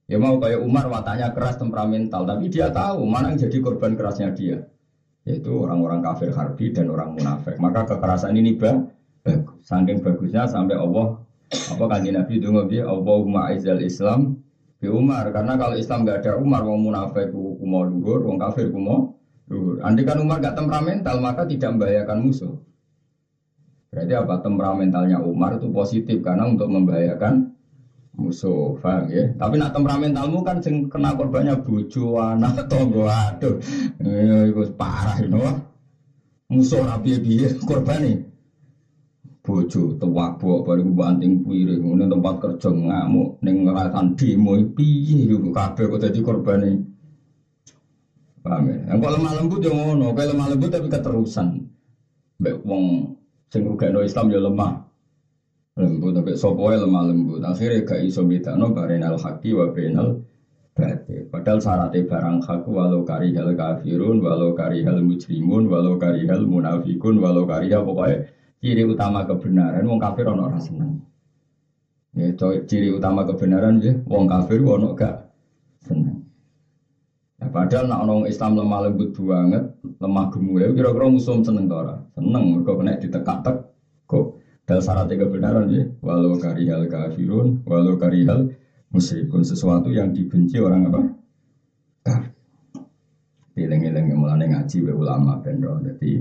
[0.08, 4.32] Ya mau kayak Umar wataknya keras temperamental, tapi dia tahu mana yang jadi korban kerasnya
[4.32, 4.64] dia
[5.28, 7.60] yaitu orang-orang kafir harbi dan orang munafik.
[7.60, 9.60] Maka kekerasan ini bagus.
[9.60, 11.20] Saking bagusnya sampai Allah
[11.52, 14.40] apa kanji Nabi itu ngopi Allahumma aizal Islam
[14.80, 18.72] bi Umar karena kalau Islam gak ada Umar wong munafik ku mau luhur, wong kafir
[18.72, 19.12] ku mau
[19.52, 19.84] luhur.
[19.84, 22.56] Andai kan Umar gak temperamental maka tidak membahayakan musuh.
[23.92, 27.52] Berarti apa temperamentalnya Umar itu positif karena untuk membahayakan
[28.18, 29.30] musuh, paham ya?
[29.38, 33.62] Tapi nak temperamentalmu kan sing kena korbannya bojo, anak, tonggo, aduh,
[34.02, 35.46] ya itu parah, you know?
[36.50, 38.16] Musuh rapi biye korban nih.
[39.46, 45.88] Bojo, tewabok, baru banting puire, kemudian tempat kerja ngamuk, neng ngerasan demo, piye, itu kabeh
[45.88, 46.76] kok korban nih.
[48.42, 48.98] Paham ya?
[48.98, 51.48] Kok lemah lembut ya ngono, kayak lemah lembut tapi keterusan.
[52.38, 53.14] Mbak wong
[53.50, 54.87] sing rugekno Islam ya lemah
[55.78, 57.40] lembut tapi sopoe lemah lembut.
[57.46, 60.18] Akhirnya gak iso bedano barenal haki wa bainal
[60.74, 67.42] batil padahal syaratnya barang hak walau karihal kafirun walau karihal mujrimun walau karihal munafikun walau
[67.46, 68.22] karihal pokoknya
[68.62, 70.98] ciri utama kebenaran wong kafir ono ora seneng.
[72.14, 72.30] Ya
[72.66, 75.26] ciri utama kebenaran ya wong kafir ono gak
[75.82, 76.18] seneng.
[77.38, 79.62] Nah, padahal nak orang Islam lemah lembut banget,
[80.02, 83.62] lemah gemuk, kira-kira musuh seneng tora, seneng, mereka kena ditekak-tek,
[84.68, 88.52] dan syarat kebenaran ya, walau karihal kafirun, walau karihal
[88.92, 91.00] musyrikun sesuatu yang dibenci orang apa?
[92.04, 92.36] Kafir.
[93.56, 95.72] Dileng-eleng mulane ngaji be ulama bendo.
[95.80, 96.20] Jadi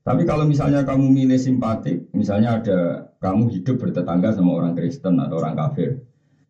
[0.00, 2.78] tapi kalau misalnya kamu milih simpatik, misalnya ada
[3.20, 6.00] kamu hidup bertetangga sama orang Kristen atau orang kafir,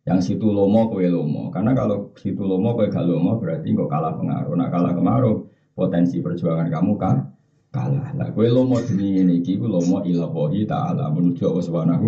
[0.07, 1.49] yang situ lomo kue lomo.
[1.49, 4.55] Karena kalau situ lomo kue gak lomo berarti kok kalah pengaruh.
[4.55, 5.35] Nah kalah pengaruh
[5.73, 7.30] potensi perjuangan kamu kan
[7.71, 8.11] kalah.
[8.13, 10.27] Lah kowe lomo demi ini iki ku lomo ila
[10.67, 12.07] taala menuju Allah Subhanahu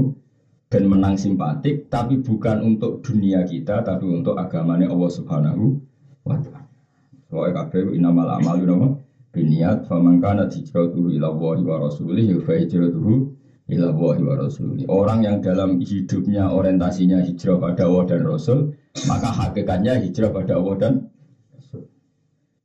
[0.67, 5.79] dan menang simpatik tapi bukan untuk dunia kita tapi untuk agamanya Allah Subhanahu
[6.27, 6.67] wa taala.
[7.31, 8.87] Soale kabeh inamal amal napa
[9.33, 13.31] biniat faman kana hijratuhu ila Allah wa rasulih fa hijratuhu
[13.71, 14.85] ila Allah wa rasulih.
[14.91, 18.75] Orang yang dalam hidupnya orientasinya hijrah pada Allah dan Rasul,
[19.07, 20.93] maka hakikatnya hijrah pada Allah dan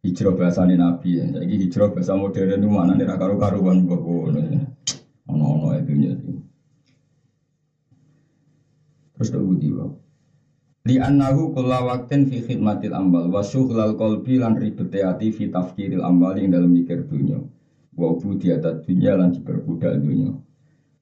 [0.08, 1.26] hijrah bahasa nabi ya.
[1.28, 4.32] Jadi hijrah bahasa modern itu mana nih karu karuan bawa
[5.28, 6.36] ono ono itu nya sih.
[9.18, 9.92] Terus tak budi bang.
[10.88, 15.52] Li annahu kulla waktin fi khidmatil ambal wa syughlal qalbi lan ribete ati fi
[16.00, 17.36] ambal yang dalam mikir dunya.
[17.98, 20.32] Wa budiyata dunya lan diperbudak dunya.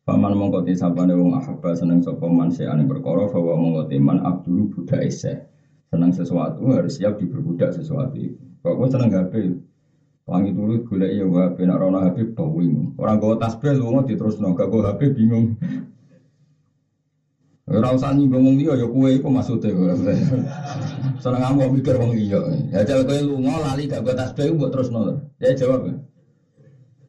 [0.06, 4.22] Paman mongko te sapane wong ahabba seneng sapa man seane perkara fa wa mongko man
[4.22, 5.44] abdul budak iseh
[5.92, 8.42] senang sesuatu harus siap diperbudak sesuatu itu.
[8.62, 9.34] Kalau gue seneng HP,
[10.26, 12.96] wangi turut gula iya gue HP, nak rona HP bawing.
[12.98, 15.56] Orang gue tasbih lu nggak terus nongak gue HP bingung.
[17.66, 19.74] Ora usah nyinggung wong liya ya kowe iku maksude.
[21.22, 22.38] Seneng kamu mikir wong liya.
[22.70, 25.18] Ya jare kowe lunga lali gak gue tasbih mbok terusno.
[25.42, 25.90] Ya jawab.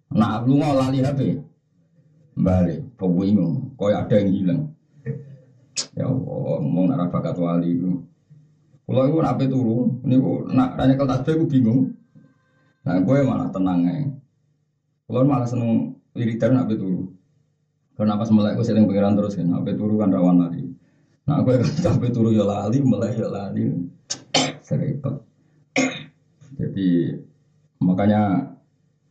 [0.10, 1.38] Nah lunga lali HP.
[2.38, 3.74] Balik, bingung.
[3.78, 4.62] Koyo ada yang hilang.
[5.94, 7.78] Ya Allah, ngomong arah bakat wali
[8.88, 11.92] Kalau itu nape turu, ini aku nak nanya ke tasbih aku bingung.
[12.88, 14.08] Nah gue malah tenang aja.
[15.12, 17.12] Kalau malah seneng wiridan nape turu.
[18.00, 20.72] Karena pas melek gue sering pengiran terus kan, nape turu kan rawan lari.
[21.28, 23.76] Nah gue sampai turu ya lali, melek ya lali.
[24.64, 25.16] Serempet.
[26.56, 27.12] Jadi
[27.84, 28.56] makanya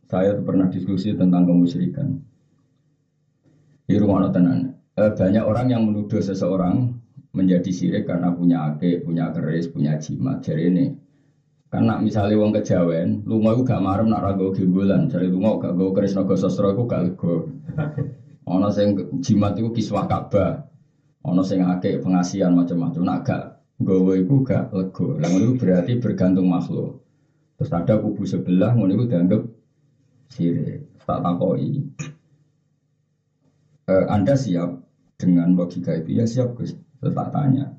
[0.09, 2.17] saya tuh pernah diskusi tentang kemusyrikan.
[3.85, 6.96] Di rumah tenan eh, banyak orang yang menuduh seseorang
[7.37, 10.41] menjadi sirik karena punya ake, punya keris, punya jimat.
[10.41, 10.85] Jadi ini
[11.67, 15.75] karena misalnya wong kejawen, lu mau gak marem nak ragu gimbulan, jadi lu mau gak
[15.77, 17.53] go keris naga sastra aku gak lego.
[18.47, 20.63] Ono sing jimat itu kiswah Ka'bah,
[21.27, 23.43] ono sing ake pengasihan macam-macam, nak gak
[23.83, 25.19] gowo itu gak lego.
[25.19, 27.03] Lalu itu berarti bergantung makhluk.
[27.59, 29.41] Terus ada kubu sebelah, ngono itu dianggap
[30.31, 30.87] sirik.
[31.03, 31.83] Tak takoi.
[33.87, 34.83] Eh, anda siap
[35.17, 36.75] dengan logika itu ya siap Gus.
[37.01, 37.77] Tetap tanya.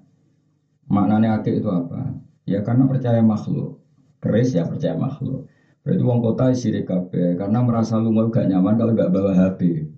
[0.88, 2.16] Maknanya akhir itu apa?
[2.48, 3.76] Ya karena percaya makhluk.
[4.18, 5.46] Keris ya percaya makhluk.
[5.84, 9.88] Berarti wong kota sirik kabeh karena merasa lu mau gak nyaman kalau gak bawa HP.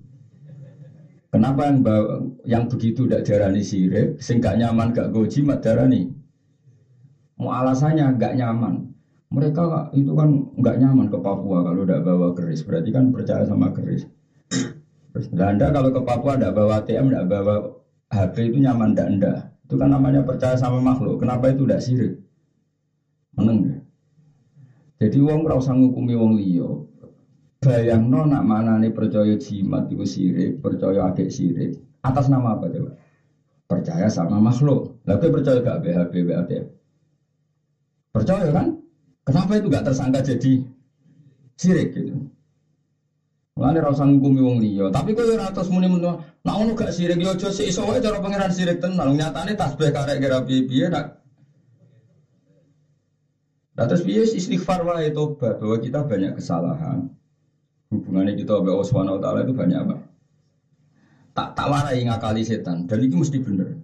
[1.30, 6.11] Kenapa yang bawa, yang begitu tidak darani sirik, sing gak nyaman gak goji mat darani?
[7.38, 8.90] Mau alasannya gak nyaman.
[9.30, 12.66] Mereka itu kan nggak nyaman ke Papua kalau tidak bawa keris.
[12.66, 14.02] Berarti kan percaya sama keris.
[15.30, 17.54] Nah, anda kalau ke Papua tidak bawa ATM, tidak bawa
[18.11, 19.33] HP itu nyaman tidak anda.
[19.62, 21.23] Itu kan namanya percaya sama makhluk.
[21.23, 22.12] Kenapa itu tidak sirik?
[23.38, 23.77] Meneng ya?
[25.01, 26.66] Jadi wong ora usah ngukumi wong liya.
[27.62, 31.70] Bayangno nak mana nih percaya jimat itu sirik, percaya adik sirik.
[32.03, 32.90] Atas nama apa coba?
[33.70, 34.90] Percaya sama makhluk.
[35.07, 36.51] Lalu percaya gak BHP, BHP?
[38.11, 38.75] Percaya kan?
[39.23, 40.59] Kenapa itu gak tersangka jadi
[41.55, 42.18] sirik gitu?
[43.61, 46.96] Mulane ra usah ngukumi wong liya, tapi kowe ora terus muni muni nak ngono gak
[46.96, 49.12] sirik yo aja sik iso wae cara pangeran sirik tenan.
[49.12, 51.20] Nyatane tasbih karek kira piye-piye nak
[53.77, 57.12] Nah terus piye istighfar wae tobat bahwa kita banyak kesalahan.
[57.92, 59.96] Hubungannya kita sama Allah Subhanahu wa taala itu banyak apa?
[61.37, 63.77] Tak tak warai ngakali setan dan itu mesti bener.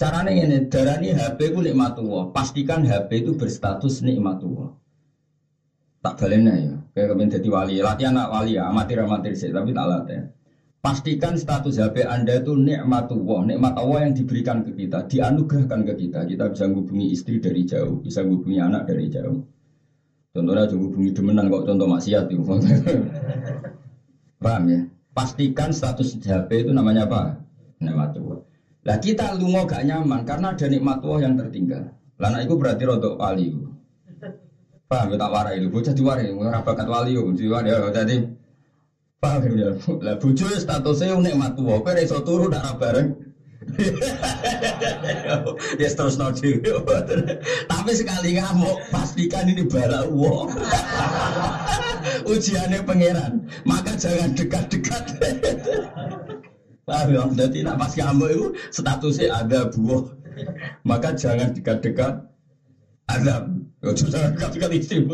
[0.00, 2.32] Caranya ini, darani HP ku nikmatullah.
[2.32, 4.72] Pastikan HP itu berstatus nikmatullah.
[6.06, 6.74] Tak balenya ya.
[6.94, 10.30] Kayak kemudian jadi wali, latihan anak wali ya, amatir amatir sih, tapi tak latih.
[10.78, 16.22] Pastikan status HP Anda itu nikmatullah, nikmat Allah yang diberikan ke kita, dianugerahkan ke kita.
[16.30, 19.42] Kita bisa menghubungi istri dari jauh, bisa menghubungi anak dari jauh.
[20.30, 22.42] Contohnya menghubungi demenan kok contoh maksiat itu.
[24.46, 24.80] Paham ya?
[25.10, 27.34] Pastikan status HP itu namanya apa?
[27.82, 28.46] Nikmatullah.
[28.86, 31.82] Lah kita lu gak nyaman karena ada nikmat Allah yang tertinggal.
[32.22, 33.75] Lana itu berarti rodok wali.
[34.86, 37.74] Paham ya tak warai itu bocah diwarai ora bakat wali yo diwarai.
[37.74, 38.22] Ya dadi
[39.18, 43.10] paham ya lah bojo statusnya nikmat tuwa kowe iso turu ndak bareng.
[45.82, 46.30] Ya terus no
[47.70, 50.54] tapi sekali ngamuk pastikan ini bala uang.
[52.30, 53.42] Ujiannya pangeran.
[53.66, 55.04] Maka jangan dekat-dekat.
[56.86, 60.14] Paham ya jadi nak pas ngamuk itu statusnya ada buah.
[60.86, 62.22] Maka jangan dekat-dekat.
[63.10, 63.50] Ada
[63.84, 65.04] Ojo jangan dekat-dekat istri.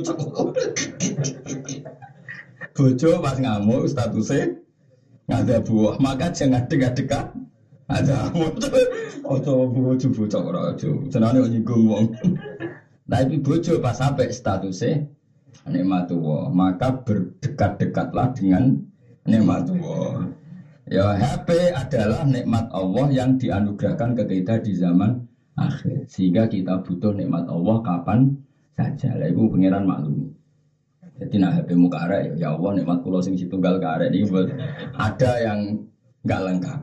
[2.73, 4.63] Bojo pas ngamuk statusnya
[5.27, 7.35] ada buah, maka jangan dekat-dekat.
[7.91, 8.31] Ada
[9.27, 11.11] Ojo bojo bocah ora ojo.
[11.11, 12.07] Senane nyinggung wong.
[13.07, 15.05] Tapi bojo pas sampai statusnya
[15.69, 18.79] nikmat Allah, maka berdekat-dekatlah dengan
[19.27, 20.33] nikmat Allah.
[20.91, 25.23] Ya HP adalah nikmat Allah yang dianugerahkan ke kita di zaman
[25.55, 26.09] akhir.
[26.11, 28.43] Sehingga kita butuh nikmat Allah kapan
[28.77, 29.15] saja.
[29.17, 30.33] Lah ibu pangeran maklum.
[31.21, 34.49] Jadi nak HP muka arek ya Allah nikmat kula sing situnggal karek ini buat
[34.97, 35.87] ada yang
[36.27, 36.81] nggak lengkap.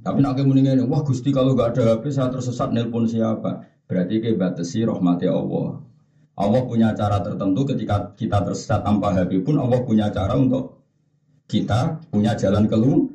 [0.00, 3.68] Tapi nak kemudian wah Gusti kalau nggak ada HP saya tersesat nelpon siapa?
[3.84, 5.82] Berarti ke batasi rahmati Allah.
[6.40, 10.80] Allah punya cara tertentu ketika kita tersesat tanpa HP pun Allah punya cara untuk
[11.44, 13.10] kita punya jalan keluar.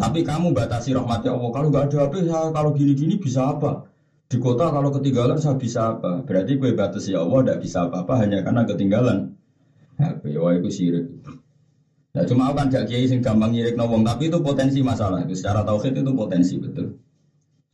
[0.00, 1.50] Tapi kamu batasi rahmati Allah.
[1.52, 3.89] Kalau nggak ada HP, kalau gini-gini bisa apa?
[4.30, 6.22] Di kota kalau ketinggalan saya bisa apa?
[6.22, 9.34] Berarti gue batas ya Allah tidak bisa apa-apa hanya karena ketinggalan.
[9.98, 11.10] HP, wah itu sirik.
[12.14, 15.26] Nah, cuma kan gak kiai sing gampang nyirik nawong, tapi itu potensi masalah.
[15.26, 16.94] Itu secara tauhid itu potensi betul.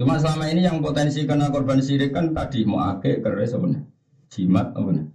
[0.00, 3.76] Cuma selama ini yang potensi kena korban sirik kan tadi mau ake keres apa?
[4.32, 5.06] Jimat apa nih?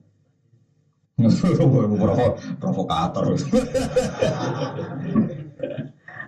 [2.62, 3.34] provokator.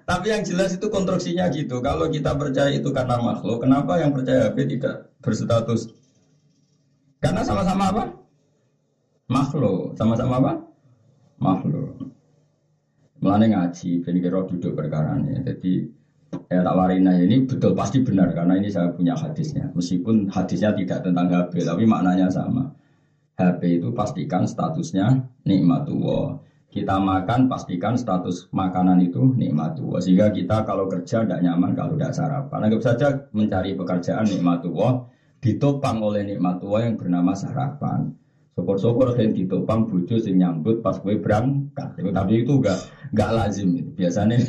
[0.04, 1.80] Tapi yang jelas itu konstruksinya gitu.
[1.80, 5.88] Kalau kita percaya itu karena makhluk, kenapa yang percaya HP tidak berstatus?
[7.24, 8.04] Karena sama-sama apa?
[9.32, 9.96] Makhluk.
[9.96, 10.54] Sama-sama apa?
[11.40, 12.12] Makhluk.
[13.24, 15.40] Melane ngaji, ben kira duduk perkara ini.
[15.48, 15.88] Jadi
[16.52, 19.72] ya tak warina ini betul pasti benar karena ini saya punya hadisnya.
[19.72, 22.76] Meskipun hadisnya tidak tentang HP, tapi maknanya sama.
[23.40, 30.90] HP itu pastikan statusnya nikmatullah kita makan pastikan status makanan itu nikmatullah sehingga kita kalau
[30.90, 32.60] kerja tidak nyaman kalau tidak sarapan.
[32.66, 35.06] Anggap saja mencari pekerjaan nikmatullah
[35.38, 38.18] ditopang oleh nikmatullah yang bernama sarapan.
[38.58, 41.94] Syukur-syukur yang ditopang bujo sing nyambut pas gue berangkat.
[41.94, 42.80] Tapi itu enggak
[43.14, 44.38] enggak lazim biasanya.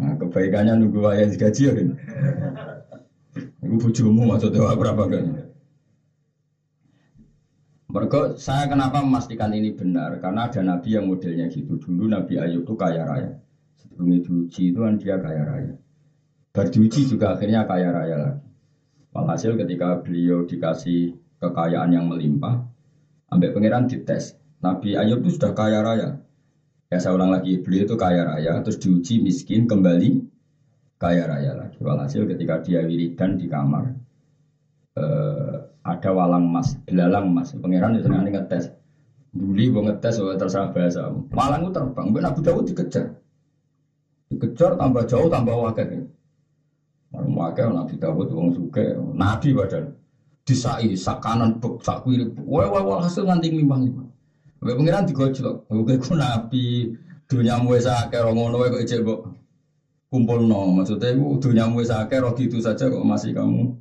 [0.00, 1.88] Nah, kebaikannya nunggu ayah gaji ya kan
[3.70, 5.49] itu bujumu maksudnya apa enggak
[7.90, 10.22] mereka saya kenapa memastikan ini benar?
[10.22, 11.74] Karena ada nabi yang modelnya gitu.
[11.74, 13.34] Dulu Nabi Ayub itu kaya raya.
[13.82, 15.74] Sebelum diuji itu kan dia kaya raya.
[16.54, 18.48] Berdiuji juga akhirnya kaya raya lagi.
[19.10, 22.62] Walhasil ketika beliau dikasih kekayaan yang melimpah
[23.26, 26.22] sampai pangeran dites Nabi Ayub itu sudah kaya raya.
[26.90, 30.22] Ya saya ulang lagi beliau itu kaya raya terus diuji miskin kembali
[30.94, 31.82] kaya raya lagi.
[31.82, 33.98] Walhasil ketika dia wiridan di kamar
[34.94, 35.49] eh,
[35.90, 37.50] ada walang emas, belalang emas.
[37.58, 38.70] Pangeran itu senang ngetes.
[39.30, 41.10] Duli gue ngetes, gue terserah bahasa.
[41.34, 43.14] Walang itu terbang, ben Abu Dawud dikejar.
[44.30, 46.06] Dikejar tambah jauh tambah wakil.
[47.10, 49.90] Orang wakil Nabi Dawud wong suke, Nabi badan.
[50.46, 52.26] Disai, sak kanan, sak kiri.
[52.46, 54.08] Wah, wah, wah, hasil nganti limbang limbang.
[54.60, 55.66] Gue pangeran digojlok.
[55.66, 56.90] Gue ku Nabi,
[57.30, 59.20] dunia muwe sak kero ngono kok kok
[60.10, 60.74] kumpul no.
[60.74, 63.72] Maksudnya gue dunia muwe sak kero gitu saja kok masih kamu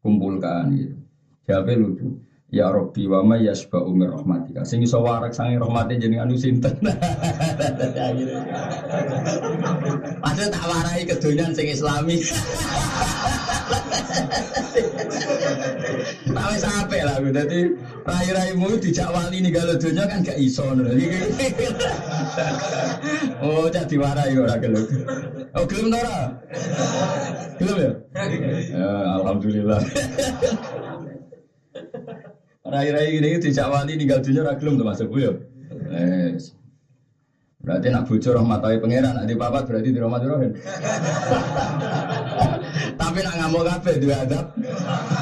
[0.00, 1.03] kumpulkan gitu.
[1.44, 2.08] Jawabnya lucu.
[2.54, 4.62] Ya Robbi wa ma yasba umir rahmatika.
[4.62, 6.70] Sing iso warak sange rahmate jenengan anu sinten.
[10.22, 12.22] Padahal tak warai kedonyan sing islami.
[16.30, 17.28] Tak wis apik lah aku.
[17.34, 17.60] Dadi
[18.06, 20.62] rai-raimu dijak wali nih kalau dunia kan gak iso
[23.42, 24.86] Oh, cak diwarai ora gelem.
[25.58, 26.38] Oh, gelem ora?
[27.58, 27.92] Gelem ya?
[28.70, 29.82] Ya, alhamdulillah.
[32.64, 35.32] Rai-rai ini tidak wali tinggal dunia ragilum tuh masuk ya.
[35.92, 36.56] Yes.
[37.64, 40.52] Berarti nak bocor rahmatawi pangeran, nak di papat berarti di rumah kan.
[43.00, 44.46] Tapi nak ngamuk kafe dua adab.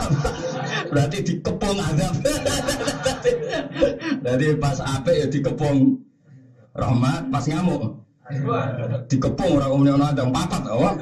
[0.91, 2.15] berarti dikepung adab.
[4.23, 5.99] Berarti pas ape ya dikepung
[6.79, 8.03] rahmat, pas ngamuk
[9.11, 10.95] dikepung orang umumnya orang ada papat, oh.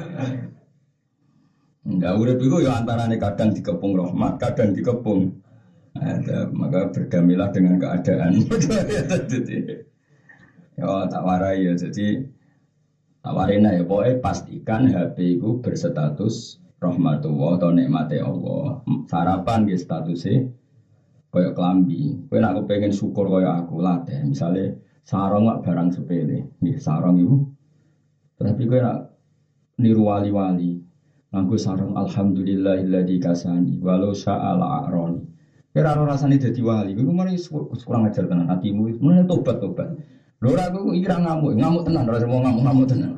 [1.81, 5.33] Enggak, udah itu ya antara kadang dikepung rahmat, kadang dikepung
[5.97, 8.37] ada, maka berdamilah dengan keadaan.
[10.79, 12.25] ya tak warai ya, jadi
[13.21, 18.81] tak warina ya, pokoknya pastikan HP itu berstatus rahmatullah atau nikmati Allah.
[19.05, 20.49] Sarapan gitu statusnya
[21.29, 22.17] kayak kelambi.
[22.27, 24.25] Kowe nak pengen syukur kayak aku lah deh.
[24.25, 24.73] Misalnya
[25.05, 27.37] sarong barang sepele, nih sarong itu.
[28.41, 29.13] Tapi kowe nak
[29.77, 30.80] niru wali-wali,
[31.31, 35.23] nganggo sarong alhamdulillahilladzi kasani walau sa'ala a'roni.
[35.71, 37.39] Kira ora rasane dadi wali, kuwi mari
[37.87, 38.99] kurang ajar tenan hatimu.
[38.99, 39.95] Mulane tobat tobat.
[40.43, 43.11] Lho ora aku iki ngamuk, ngamuk tenan ora semua ngamuk ngamuk tenan.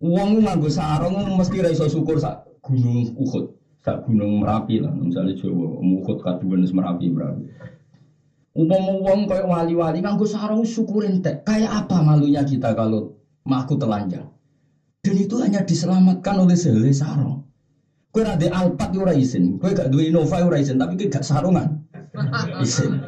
[0.00, 5.32] Wong nganggo sarung mesti ra iso syukur sak gunung Uhud, sak gunung Merapi lah, misalnya
[5.36, 7.44] Jawa, Uhud kaduan Merapi Merapi.
[8.52, 11.40] Umpama wong kayak wali-wali nganggo sarung syukur entek.
[11.48, 13.16] Kayak apa malunya kita kalau
[13.48, 14.28] maku telanjang?
[15.00, 17.48] Dan itu hanya diselamatkan oleh sehelai sarung.
[18.12, 21.88] Kue ada Alphard ora izin, kue gak dua Innova ora izin, tapi kue gak sarungan.
[22.66, 23.00] Izin.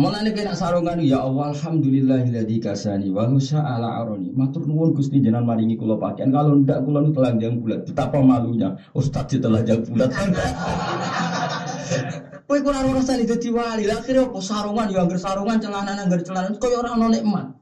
[0.00, 4.32] Mulane kena sarungan ya Allah alhamdulillahilladzi kasani wa ala aroni.
[4.32, 6.32] Matur nuwun Gusti jenengan maringi kula pakaian.
[6.32, 7.84] Kalau ndak kula nu telanjang bulat.
[7.84, 10.08] Betapa malunya Ustaz telanjang bulat.
[12.48, 13.84] Kowe kurang rasane dadi wali.
[13.84, 17.59] Lah akhire apa sarungan ya anggar sarungan celana anggar celana koyo ora ono nikmat.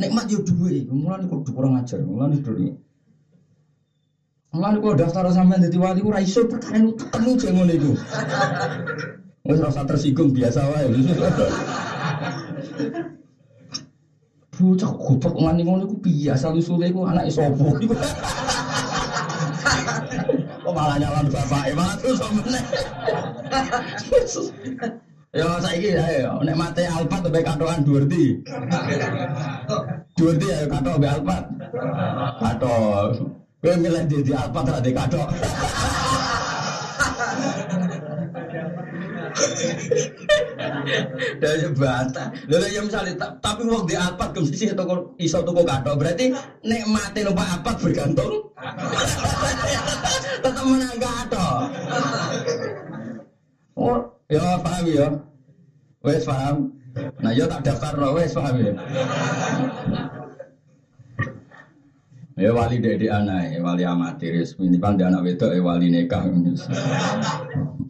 [0.00, 0.88] Nikmat yo duwe.
[0.88, 2.00] Mulane kok kurang ajar.
[2.00, 2.72] Mulane dulu.
[4.56, 7.92] Mulane kok daftar sampean dadi wali ora iso perkara ketemu jek ngono iku.
[9.44, 10.88] Wis rasa tersinggung biasa wae.
[14.56, 17.92] Bocah goblok ngani ngono iku biasa usule iku anake sapa iku.
[20.64, 22.64] Kok malah nyalon bapak malah terus meneh.
[25.30, 28.42] Ya saiki ya nek mate Alpat mbek katokan Durti.
[30.18, 31.44] Durti ya katok mbek Alpat.
[32.42, 33.06] Katok.
[33.60, 35.28] Kowe milih di Alphard ra di kadok.
[41.38, 42.28] Dari bantah.
[42.50, 46.34] Lalu ya misalnya ta- tapi wong di Alphard ke sisi toko iso toko kadok berarti
[46.66, 48.32] nek mati numpak Alphard bergantung.
[50.42, 51.58] Tetap menang kadok.
[53.80, 55.08] Oh, ya paham ya.
[56.00, 56.72] Wes paham.
[57.20, 58.72] Nah, yo tak daftar no, wes paham ya.
[62.40, 66.24] Ya wali dede anak, wali amatir, minimal dia anak wedok, ya wali nikah.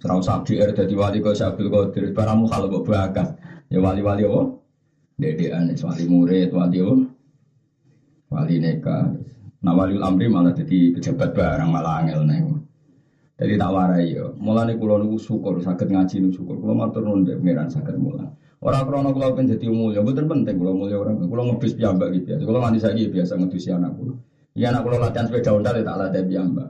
[0.02, 3.30] Serau sabdi er jadi wali kau sabdul qadir, baramu kalau kau bakat.
[3.70, 4.50] Ya wali-wali apa?
[5.22, 6.94] Dede anak, wali murid, wali apa?
[8.34, 9.14] Wali nikah.
[9.62, 12.59] Nah wali amri malah jadi pejabat barang malah angel nih.
[13.40, 14.36] Jadi tak warai yo.
[14.36, 16.60] Mulane kula niku syukur saged ngaji niku syukur.
[16.60, 18.36] Kula matur nuwun mbek pangeran saged mulang.
[18.60, 21.16] Ora krana kula pengen dadi mulya, mboten penting kula mulya ora.
[21.16, 22.42] Kula ngedus piyambak iki biasa.
[22.44, 24.12] Kula nganti saiki biasa ngedusi anak kula.
[24.52, 26.68] Iya anak kula latihan sepeda ontel ya tak latih piyambak.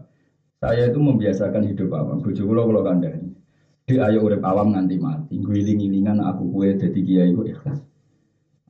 [0.62, 2.22] Saya itu membiasakan hidup awam.
[2.22, 3.34] Bojo kula kula kandhani.
[3.82, 5.34] Di ayo urip awam nganti mati.
[5.42, 7.80] Guling-gilingan aku kue dadi kiai kok ikhlas.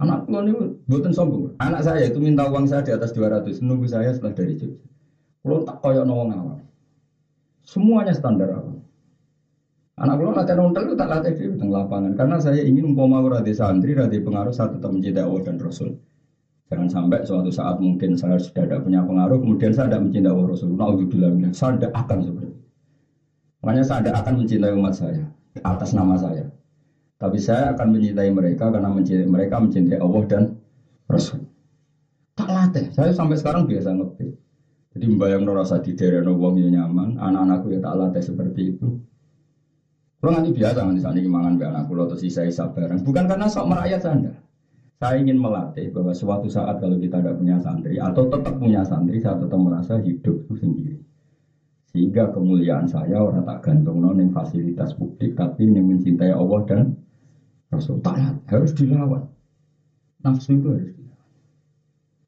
[0.00, 1.52] Anak kula niku mboten sombong.
[1.60, 4.88] Anak saya itu minta uang saya di atas 200 nunggu saya setelah dari Jogja.
[5.44, 6.69] Kula tak koyo wong awam.
[7.70, 8.82] Semuanya standar awam.
[9.94, 13.38] Anak kula latihan ontel itu tak latih di tengah lapangan karena saya ingin umpama ora
[13.38, 15.94] di santri, ora pengaruh saya tetap mencintai Allah dan Rasul.
[16.66, 20.46] Jangan sampai suatu saat mungkin saya sudah tidak punya pengaruh, kemudian saya tidak mencintai Allah
[20.50, 20.74] Rasul.
[20.74, 21.30] Naudzubillah.
[21.54, 22.58] Saya tidak akan seperti.
[23.62, 25.22] Makanya saya tidak akan mencintai umat saya
[25.62, 26.44] atas nama saya.
[27.20, 30.42] Tapi saya akan mencintai mereka karena mencintai mereka mencintai Allah dan
[31.06, 31.38] Rasul.
[32.34, 32.84] Tak latih.
[32.90, 34.32] Saya sampai sekarang biasa ngetik.
[34.90, 38.90] Jadi membayang rasa di daerah wong yang nyaman, anak-anakku ya tak latih seperti itu.
[40.20, 43.00] Kalau nanti biasa nanti saat ini mangan anakku atau sisa sisa bareng.
[43.00, 44.34] Bukan karena sok merakyat anda.
[45.00, 49.16] Saya ingin melatih bahwa suatu saat kalau kita tidak punya santri atau tetap punya santri,
[49.16, 51.00] saya tetap merasa hidup itu sendiri.
[51.88, 56.92] Sehingga kemuliaan saya orang tak gantung non yang fasilitas publik, tapi yang mencintai Allah dan
[57.72, 57.96] Rasul.
[58.04, 59.24] Tak harus dilawan.
[60.20, 61.09] Nafsu itu harus dilawan.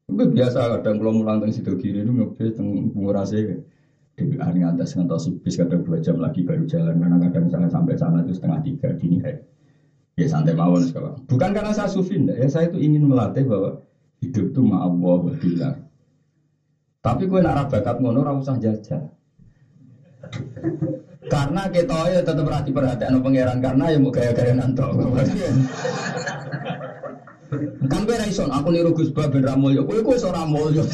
[0.09, 3.59] Itu biasa kadang kalau mulang teng situ kiri itu ngebet teng pengurasi kan.
[4.13, 8.21] DBA ngantas ngantos bis kadang dua jam lagi baru jalan karena kadang saya sampai sana
[8.21, 9.41] itu setengah tiga dini hari.
[10.13, 11.17] Ya santai mawon sekarang.
[11.25, 13.81] Bukan karena saya sufi enggak, ya saya itu ingin melatih bahwa
[14.21, 15.73] hidup itu ma'allah wa billah.
[17.01, 19.09] Tapi gue nak bakat ngono ora usah jajal.
[21.27, 24.87] Karena kita ya tetap perhati perhatian pangeran karena ya mau gaya-gaya nanto.
[27.89, 29.81] Kan raison, aku niru Gus Ba ben ra mulya.
[29.83, 30.83] Kowe kowe ora mulya.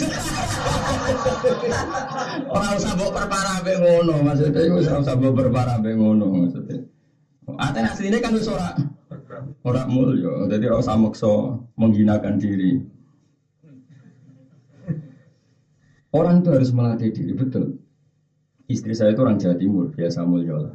[2.50, 6.78] Ora usah mbok perparah mbek ngono, maksudnya iku ora usah mbok perparah mbek ngono maksudnya.
[7.58, 8.78] Ate asline kan wis ora
[9.66, 11.34] ora mulya, jadi ora usah maksa
[11.78, 12.82] menghinakan diri.
[16.10, 17.78] Orang itu harus melatih diri, betul.
[18.66, 20.74] Istri saya itu orang Jawa Timur, biasa mulia lah,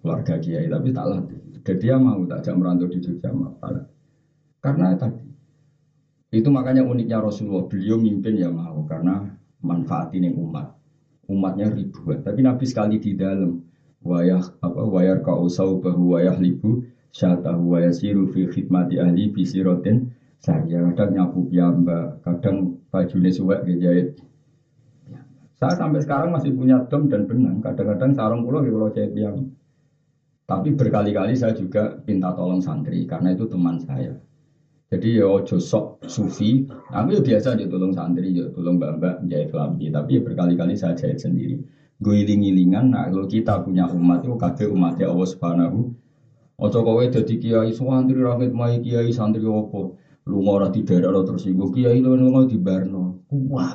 [0.00, 1.40] keluarga kiai, tapi tak latih.
[1.60, 3.91] Dan dia mau tak jam merantau di Jogja, malah.
[4.62, 5.26] Karena tadi,
[6.32, 9.26] itu makanya uniknya Rasulullah, beliau mimpin ya mau, karena
[9.60, 10.78] manfaatin yang umat.
[11.26, 13.58] Umatnya ribuan, tapi Nabi sekali di dalam,
[14.02, 16.82] wayah apa wayar kau bahu wayah libu
[17.14, 20.10] syatahu wayasiru fi khidmati ahli bisirotin
[20.42, 24.18] saya kadang nyapu piyamba kadang bajunya suwek dijahit
[25.62, 27.62] saya sampai sekarang masih punya dom dan benang.
[27.62, 29.46] Kadang-kadang sarung pulau pulau jahit yang.
[30.42, 34.10] Tapi berkali-kali saya juga minta tolong santri karena itu teman saya.
[34.92, 36.68] Jadi ya ojo sok sufi.
[36.92, 39.88] Aku ya biasa dia tolong santri, ya tolong mbak-mbak jahit kelambi.
[39.88, 41.56] Tapi ya berkali-kali saya jahit sendiri.
[41.96, 42.92] Gue iling-ilingan.
[42.92, 45.88] Nah kalau kita punya umat itu kabeh umatnya Allah Subhanahu.
[46.60, 49.96] Ojo kowe dadi kiai santri rangit mai kiai santri opo.
[50.28, 53.24] Lu ora di daerah tersinggung kiai lu ngono di Barno.
[53.32, 53.72] Wah.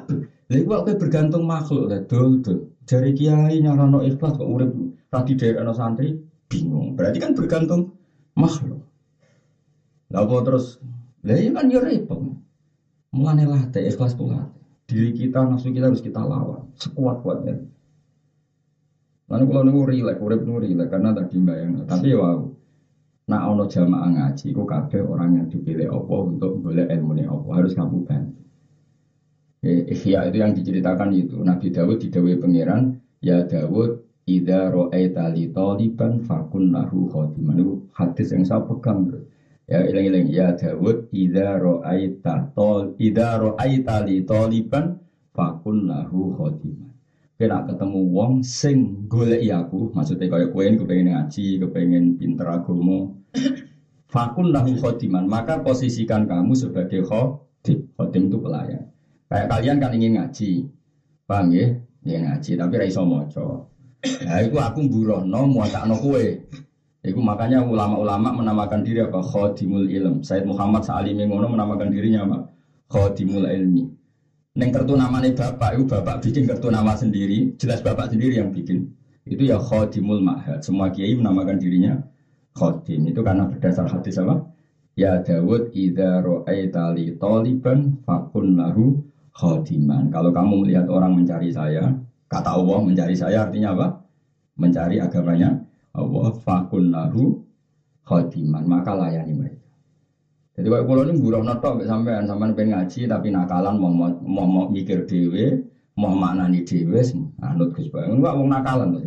[0.53, 2.61] Lha iku kowe bergantung makhluk lah dol dol.
[2.86, 4.70] Jari kiai nyarano ikhlas kok urip
[5.09, 6.13] ra di daerah santri
[6.45, 6.93] bingung.
[6.93, 7.89] Berarti kan bergantung
[8.38, 8.86] makhluk.
[10.13, 10.78] Lah terus?
[11.28, 12.39] Lah iya kan ya repot.
[13.11, 14.63] Mulane latih ikhlas ku latih.
[14.88, 17.59] Diri kita, nafsu kita harus kita lawan sekuat-kuatnya.
[19.28, 21.84] Lalu kalau nunggu rilek, urip nunggu rilek karena tadi bayang.
[21.84, 22.47] Tapi wow,
[23.28, 27.75] nah ono jamaah ngaji, kok kabeh orang yang dipilih apa untuk boleh ilmu apa harus
[27.75, 28.39] kamu bantu.
[29.67, 36.23] Ihya itu yang diceritakan itu Nabi Dawud didawai pangeran ya Dawud ida ro'aita li taliban
[36.23, 39.11] fakun lahu khotiman itu hadis yang saya pegang.
[39.68, 44.97] Ya ilang-ilang ya Dawud ida ro'aita tol ida ro'aita li taliban
[45.36, 46.95] fakun lahu khotiman
[47.38, 53.13] kena ketemu wong sing golek aku maksudnya kayak kue ini kepengen ngaji kepengen pinter agama
[54.07, 58.88] fakun lahu khotiman maka posisikan kamu sebagai khotim khotim itu pelayan
[59.28, 60.51] Kayak kalian kan ingin ngaji,
[61.28, 61.68] paham ya?
[62.07, 63.68] Ya ngaji tapi ra iso maca.
[64.24, 66.26] Nah, iku aku mburono muatakno kowe.
[67.08, 69.24] Iku makanya ulama-ulama menamakan diri apa?
[69.24, 70.20] Khadimul ilm.
[70.28, 72.38] Said Muhammad Sa'alimi ngono menamakan dirinya apa?
[72.91, 73.88] Khadimul ilmi.
[74.58, 78.89] Neng kartu namanya bapak, itu bapak bikin kartu nama sendiri, jelas bapak sendiri yang bikin.
[79.24, 80.66] Itu ya khadimul ma'had.
[80.66, 81.95] Semua kiai menamakan dirinya
[82.58, 83.08] khadim.
[83.08, 84.49] Itu karena berdasar hadis apa?
[84.97, 88.97] Ya Dawud idza ra'aita li taliban fakun lahu
[89.38, 90.10] khadiman.
[90.10, 91.93] Kalau kamu melihat orang mencari saya,
[92.26, 93.88] kata Allah mencari saya artinya apa?
[94.58, 95.66] Mencari agamanya
[95.98, 97.41] Allah fakun lahu
[98.06, 98.64] khadiman.
[98.70, 99.68] Maka layani mereka.
[100.58, 104.10] Jadi kalau pulau ini buruh notok sampean sampean pengen ngaji tapi nakalan mau mau,
[104.50, 105.62] mau, mikir dewe,
[105.93, 106.98] mau maknani dewe,
[107.45, 108.98] anut Gus Bayu enggak mau nakalan.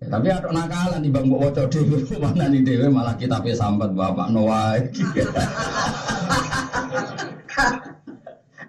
[0.00, 3.92] Ya, tapi ada nakalan di bangku wocok dewe, mana nih dewe malah kita pe sambat
[3.92, 4.80] bapak Noah.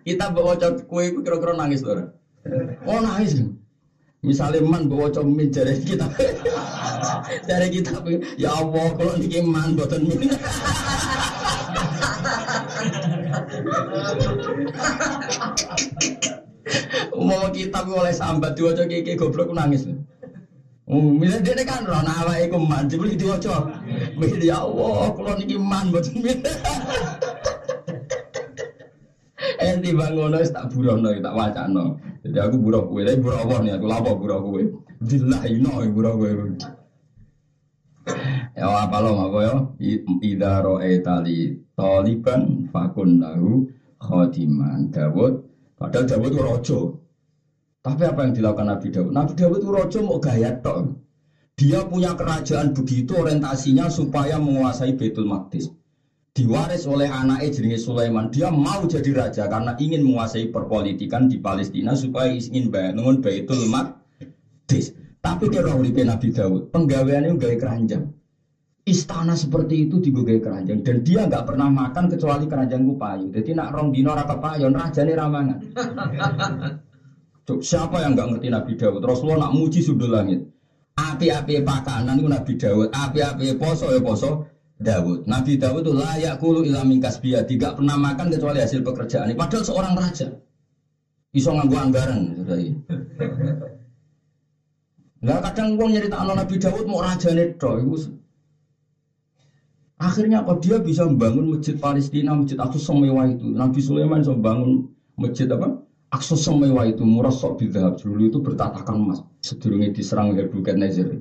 [0.03, 2.03] kita bawa wocok kue kira-kira nangis loh.
[2.83, 3.39] Oh nangis.
[4.19, 6.03] Misalnya man bawa wocok min dari kita,
[7.47, 8.03] dari kita
[8.35, 10.35] ya Allah kalau niki man buatan min.
[17.15, 19.87] Umum kitab oleh sambat diwaca kiki goblok nangis.
[20.89, 23.71] Um, milih dia kan roh nawa iku man jebul diwaca.
[24.19, 25.95] Milih ya Allah, kula niki man
[29.79, 29.95] milih.
[29.95, 31.85] Enti bangono tak burono tak wacano.
[32.19, 34.61] Jadi aku buruh kowe, tapi buruh Allah nih aku lapo buruh kowe.
[34.99, 36.31] Billahi no buruh kowe.
[38.57, 39.55] Ya apa lo apa ya?
[40.19, 43.71] Idza ra'aita li taliban fakun lahu
[44.01, 44.91] khadiman.
[44.91, 45.33] Dawud
[45.79, 46.79] padahal Dawud itu raja.
[47.79, 49.11] Tapi apa yang dilakukan Nabi Dawud?
[49.15, 50.99] Nabi Dawud itu raja mau gaya tok.
[51.59, 55.67] Dia punya kerajaan begitu orientasinya supaya menguasai Baitul Maqdis.
[56.29, 58.29] Diwaris oleh anaknya jenenge Sulaiman.
[58.29, 64.93] Dia mau jadi raja karena ingin menguasai perpolitikan di Palestina supaya ingin bangun Baitul Maqdis.
[65.19, 68.07] Tapi dia uripe Nabi Dawud, penggaweannya gawe keranjang.
[68.87, 73.27] Istana seperti itu digogai keranjang dan dia nggak pernah makan kecuali keranjang kupayu.
[73.29, 75.59] Jadi nak rong dino raka payon raja nih ramangan.
[77.45, 79.01] Cuk, siapa yang nggak ngerti Nabi Dawud?
[79.03, 80.39] Rasulullah nak muji sudut langit.
[80.95, 84.47] Api-api pakanan itu Nabi Dawud, api-api poso ya poso
[84.79, 85.27] Dawud.
[85.27, 89.35] Nabi Dawud itu layak kulu ilamin kasbiyah, tidak pernah makan kecuali hasil pekerjaan.
[89.35, 90.27] Padahal seorang raja.
[91.35, 92.21] Iso nganggu anggaran.
[95.19, 97.75] Lah kadang wong nyerita Nabi Dawud mau raja neto,
[99.99, 103.51] Akhirnya apa dia bisa membangun masjid Palestina, masjid Aqsa semewah itu.
[103.51, 105.75] Nabi Sulaiman bisa membangun masjid apa?
[106.07, 109.19] Aqsa semewah itu murah sok bidhab dulu itu bertatakan emas.
[109.43, 111.19] Sedurungnya diserang Nebuchadnezzar.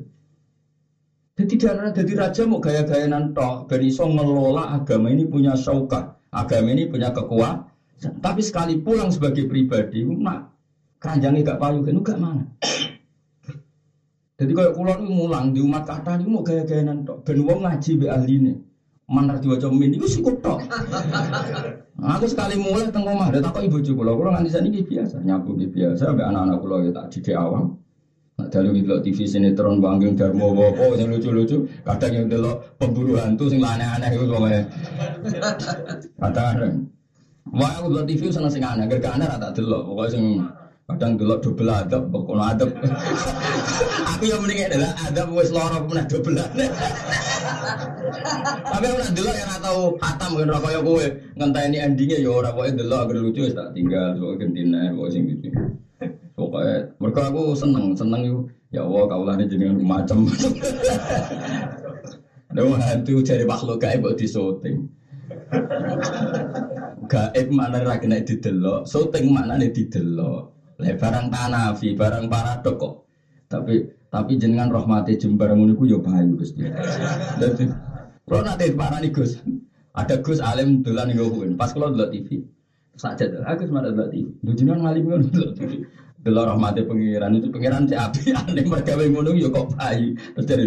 [1.39, 6.75] Jadi tidak jadi raja mau gaya-gaya nanto, ben iso ngelola agama ini punya syaukah, agama
[6.75, 7.71] ini punya kekuatan.
[8.19, 10.51] Tapi sekali pulang sebagai pribadi, nak
[10.99, 12.43] keranjangnya gak payu kan, gak mana.
[14.39, 18.07] Jadi kalau kulon mulang di umat kata ini mau gaya-gaya nanto, ben wong ngaji be
[18.11, 18.55] ahli ini.
[19.07, 20.59] Mana diwaca min itu sih tok.
[22.03, 26.19] Aku sekali mulai teng omah, ada takut ibu kula, kula nganti sani biasa, nyapu biasa,
[26.19, 27.79] be anak-anak kula ya tak didik awam.
[28.39, 33.59] Dalu gitu TV sinetron Banggeng Darmo Wopo yang lucu-lucu, kadang yang delok pemburu hantu sing
[33.59, 34.63] aneh-aneh itu pokoknya.
[36.23, 36.87] Kadang
[37.51, 40.25] Wah aku delok TV seneng sing aneh, gak aneh rata delok, pokoknya sing
[40.87, 42.71] kadang delok double adab, pokoknya adab.
[44.15, 46.39] aku yang mending adalah adab wis lara meneh double
[48.71, 52.55] Tapi aku nak delok yang tahu hatam kan ora kaya kowe, ngenteni endingnya ya ora
[52.55, 55.51] kowe delok agar lucu tak tinggal, kok gentine, kok sing gitu.
[56.39, 58.39] Pokoknya mereka aku seneng, seneng itu
[58.71, 60.23] ya Allah kaulah ini jenengan macam.
[62.49, 64.87] Ada hantu cari makhluk gaib buat disoting.
[67.11, 70.55] Gaib mana lagi naik didelok, syuting mana nih didelok.
[70.79, 72.95] Le barang tanafi, barang paradok kok.
[73.51, 76.65] Tapi tapi jenengan rahmati jembar ngono iku ya bahayu Gusti.
[77.37, 77.67] Dadi
[78.29, 79.41] kalau nanti parani Gus,
[79.97, 81.49] ada Gus alim dolan nggowo.
[81.57, 82.45] Pas kalau delok TV,
[82.97, 84.27] saja aku semarang delok TV.
[84.45, 85.71] Lu jenengan ngalim ngono delok TV.
[86.19, 88.35] Delok rahmati pengiran itu pengiran si api
[88.71, 90.19] mereka ngono ya kok bayi.
[90.35, 90.67] Terus dari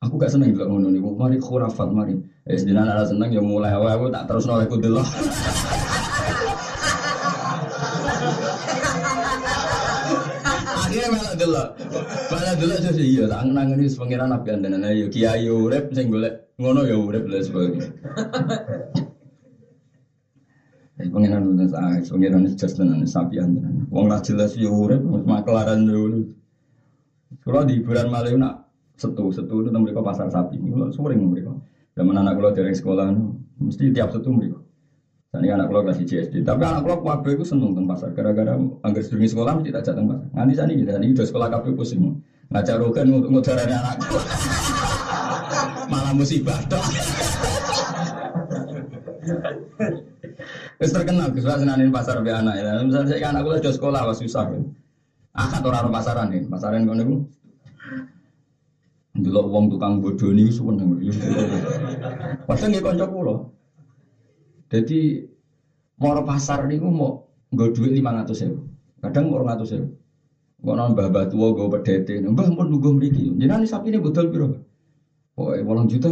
[0.00, 1.12] aku gak seneng delok ngono niku.
[1.12, 2.16] Mari khurafat mari.
[2.48, 5.04] Eh sedina ada seneng ya mulai awal aku tak terus nolak aku delok.
[10.86, 11.68] Akhirnya malah delok.
[12.32, 16.80] Malah delok jadi iya tak nangani pengiran api andanan ayo kiai urip sing golek ngono
[16.88, 17.92] ya urip lha sebagainya.
[20.96, 23.84] Eh, pengiran udah sah, pengiran itu just tenan sapi tenan.
[23.92, 26.24] Wong lah jelas ya urip makelaran dulu.
[27.44, 28.54] Kalau di hiburan malah nak
[28.96, 30.56] setu setu itu mereka pasar sapi.
[30.56, 31.52] Kalau sering mereka.
[31.92, 33.12] Zaman anak kalau dari sekolah
[33.60, 34.56] mesti tiap setu mereka.
[35.36, 38.08] Tadi anak keluar kelas CSD, tapi anak keluar kabeh itu seneng tentang pasar.
[38.16, 40.28] Gara-gara anggar sedurunge sekolah mesti tak jatuh pasar.
[40.32, 42.00] Nanti gitu, ini udah sekolah kabeh pusing.
[42.48, 44.16] Ngajar rogan untuk ngudarane anakku.
[45.92, 46.88] Malah musibah dong.
[50.76, 52.84] Wis terkenal Gus senanin pasar be anak ya.
[52.84, 54.52] Misalnya saya anak kula sekolah wis susah.
[55.36, 57.14] Akad ora ono pasaran nih, pasaran kono niku.
[59.16, 61.00] Delok wong tukang bodoni seneng.
[62.44, 63.36] Padahal nggih kanca kula.
[64.68, 65.24] Jadi
[65.96, 69.00] mau pasar niku mau nggo dhuwit 500.000.
[69.00, 69.96] Kadang 400.000.
[70.56, 73.28] Kok nambah batu gue pedete, mbah pun nunggu mriki.
[73.38, 74.56] Jenengan sapi ini betul piro?
[75.36, 76.10] Oh, 8 juta.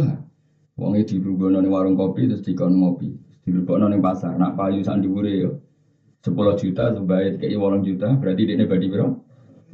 [0.77, 3.24] Wonge dirunggono ning warung kopi terus dikon ngopi.
[3.45, 4.33] Dirunggono ning pasar.
[4.35, 5.51] Nak payu sak dhuwure yo.
[6.25, 9.21] 10 juta sebaik kayak 8 juta, berarti dia badi piro?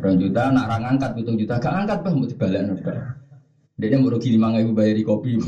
[0.04, 2.76] 2 juta, nak ra ngangkat 7 juta, gak angkat bang, mau dibalekno.
[3.80, 5.40] Dia mau rugi 5 bayar di kopi.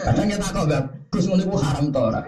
[0.00, 2.22] Kadang kita kok gak Gus ngono iku haram to ora?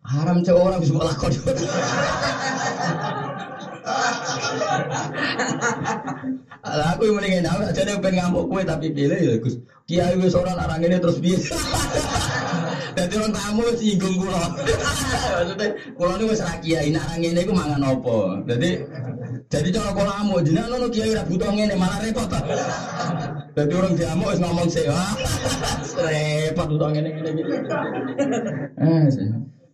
[0.00, 1.32] Haram cewek orang bisa lakon.
[6.68, 9.56] Lah aku mending enak aja pengen ngamuk kowe tapi pilih ya Gus.
[9.88, 11.38] Kiai wis ora larang ini terus piye?
[12.96, 14.42] Dadi orang tamu singgung kula.
[15.38, 15.66] Maksudnya
[15.96, 18.18] kula niku wis ra kiai nak ngene iku mangan apa.
[18.44, 18.70] Jadi
[19.48, 22.28] jadi cara kula amuk jenengan ngono kiai ra butuh ngene malah repot.
[23.56, 25.12] Jadi orang diamuk wis ngomong wah
[26.04, 27.54] repot butuh ngene ngene iki.
[28.76, 29.04] Eh,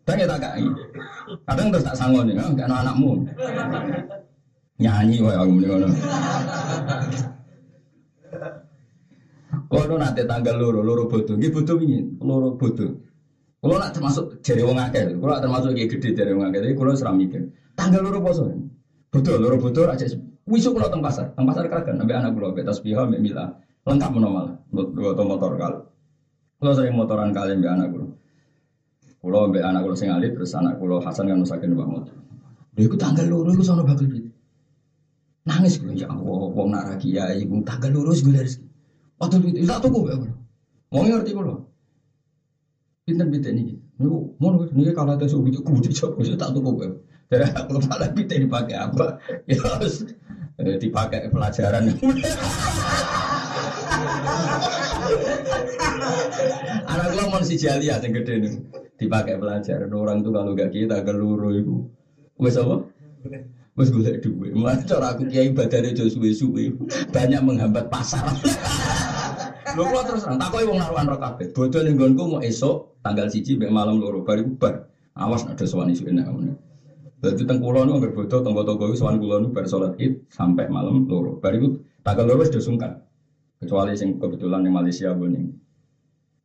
[0.05, 0.67] dan ya tak kai.
[1.49, 3.25] Kadang terus tak sanggup nih, kan anakmu.
[4.75, 5.87] Nyanyi wae aku muni ngono.
[9.71, 12.91] Kalau nanti tanggal loro, loro bodoh, gitu bodoh ini, loro bodoh.
[13.59, 16.95] Kalau nak termasuk jari wong akeh, kalau termasuk kayak gede jari wong akeh, jadi kalau
[16.95, 17.47] seram mikir.
[17.75, 18.51] Tanggal loro poso,
[19.11, 20.07] bodoh, loro bodoh aja.
[20.45, 23.49] Wisuk kalau teng pasar, teng pasar kagak, nabi anak kulo, betas piha, mbak mila,
[23.87, 25.73] lengkap menolak, dua motor kal.
[26.61, 28.07] Kalau sering motoran kalian mbak anak kulo.
[29.23, 32.15] Kulo mbak anak kulo sing alit, terus anak kulo Hasan kan nusakin mbak motor.
[32.75, 34.07] Dia ikut tanggal loro, itu sono bakal.
[35.45, 38.49] Nangis gue, ya Allah, wong nak kiai, gue tanggal lurus gue dari
[39.21, 40.17] Waktu itu, tak tuku ya,
[40.89, 41.57] mau ngerti gue
[43.05, 46.89] Pinter-pinter ini, niku mau nih kalau ada suhu itu kudu coba, saya tak tuku gue.
[47.29, 49.21] Dari aku malah pinter dipakai apa?
[49.45, 50.09] Ya harus
[50.57, 51.93] eh, dipakai pelajaran.
[56.89, 58.53] Anak gue mau si jali ya, yang gede nih,
[58.97, 59.93] dipakai pelajaran.
[59.93, 61.85] Orang tuh kalau gak kita keluru itu,
[62.41, 62.89] wes apa?
[63.75, 64.55] Wes golek duit.
[64.55, 66.79] Mulane cara aku kiai badane aja suwe-suwe.
[67.11, 68.23] Banyak menghambat pasar.
[69.75, 71.51] Lho kula terus takoki wong naruhan ro kabeh.
[71.51, 74.87] Bodho ning nggonku mau esuk tanggal siji mek malam loro bar.
[75.19, 76.55] Awas nek ada sowan isu enak ngene.
[77.19, 80.71] Dadi teng kula niku anggere bodho tangga-tangga iku sowan kula niku bar salat Id sampai
[80.71, 81.43] malam loro.
[81.43, 83.03] Bar iku tanggal loro wis sungkan.
[83.59, 85.59] Kecuali sing kebetulan yang Malaysia ning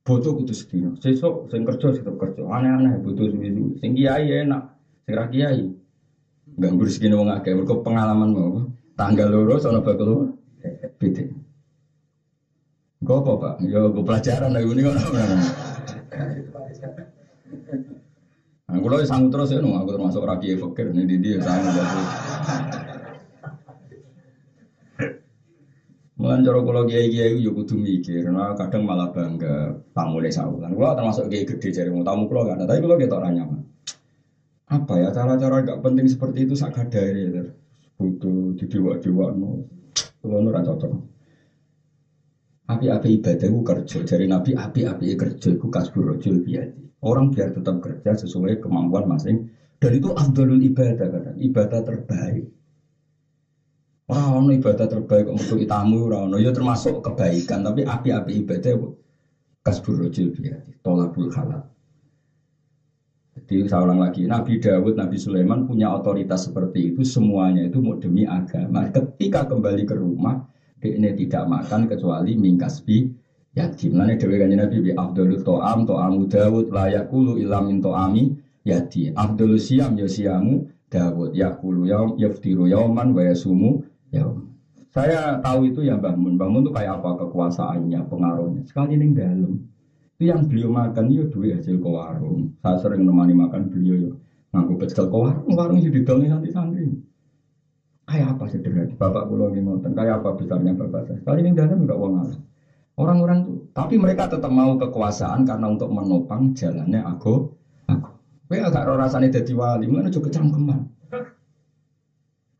[0.01, 0.97] Bodoh kudu sedino.
[0.97, 2.41] Sesuk sing kerja tetep kerja.
[2.41, 3.77] Aneh-aneh bodoh suwi-suwi.
[3.77, 4.73] Sing kiai enak,
[5.05, 5.69] sing ra kiai
[6.59, 8.67] Ganggu rezeki wong akeh mergo pengalaman mau.
[8.99, 10.35] Tanggal loro sono bakal
[10.99, 11.23] beda.
[12.99, 13.53] Gue apa pak?
[13.63, 14.95] Ya gue pelajaran lagi ini kan.
[18.69, 21.87] Nah, kalau sanggup terus ya, aku termasuk rakyat fakir nih di dia sanggup.
[26.19, 30.75] Mulan cara kula kiai-kiai yo kudu mikir, nah kadang malah bangga tamu le saulan.
[30.75, 33.63] Kula termasuk kiai gede jare tamu kula kan, tapi kula ketok ora nyaman
[34.69, 37.43] apa ya cara-cara gak penting seperti itu sangat dari ya,
[37.97, 39.65] butuh di dewa dewa no
[40.21, 40.91] kalau nurah cocok.
[42.69, 43.97] Api-api ibadah itu kerja.
[44.05, 46.85] Dari nabi api-api kerja itu kasbur rojul biadi.
[47.01, 49.41] Orang biar tetap kerja sesuai kemampuan masing
[49.81, 52.45] dan itu abdulul ibadah kata ibadah terbaik.
[54.09, 58.73] Orang ibadah terbaik untuk tamu, orang ya termasuk kebaikan, tapi api-api ibadah
[59.61, 61.61] kasbur rojul biadi, tolabul halal.
[63.45, 67.95] Jadi saya ulang lagi, Nabi Dawud, Nabi Sulaiman punya otoritas seperti itu, semuanya itu mau
[67.95, 68.89] demi agama.
[68.89, 70.43] Ketika kembali ke rumah,
[70.79, 73.11] dia tidak makan kecuali mingkasbi
[73.55, 73.91] yatim.
[73.99, 78.23] Lainnya dewi kanji Nabi bi Abdul To'am, To'amu Dawud, layak kulu ilam min To'ami
[78.63, 79.11] yati.
[79.11, 84.49] Abdul Siam, ya siamu Dawud, yakulu yaum, yaftiru yauman, wa yasumu yaum.
[84.89, 88.65] Saya tahu itu ya bangun, bangun itu kayak apa kekuasaannya, pengaruhnya.
[88.65, 89.53] Sekali ini dalam.
[90.19, 92.51] Itu yang beliau makan ya duit hasil ke warung.
[92.59, 94.11] Saya sering nemani makan beliau ya.
[94.51, 96.91] Ngaku pecel ke warung, warung itu didongi santri-santri.
[98.03, 98.91] Kayak apa sederhana?
[98.99, 99.95] Bapak pulau lagi ngoten.
[99.95, 101.23] Kayak apa besarnya bapak saya?
[101.23, 102.35] Kali ini dalam enggak uang.
[102.99, 107.47] Orang-orang tuh, tapi mereka tetap mau kekuasaan karena untuk menopang jalannya aku.
[107.87, 108.11] Aku.
[108.51, 110.83] Kowe agak rasanya jadi wali, mana juga kecangkeman.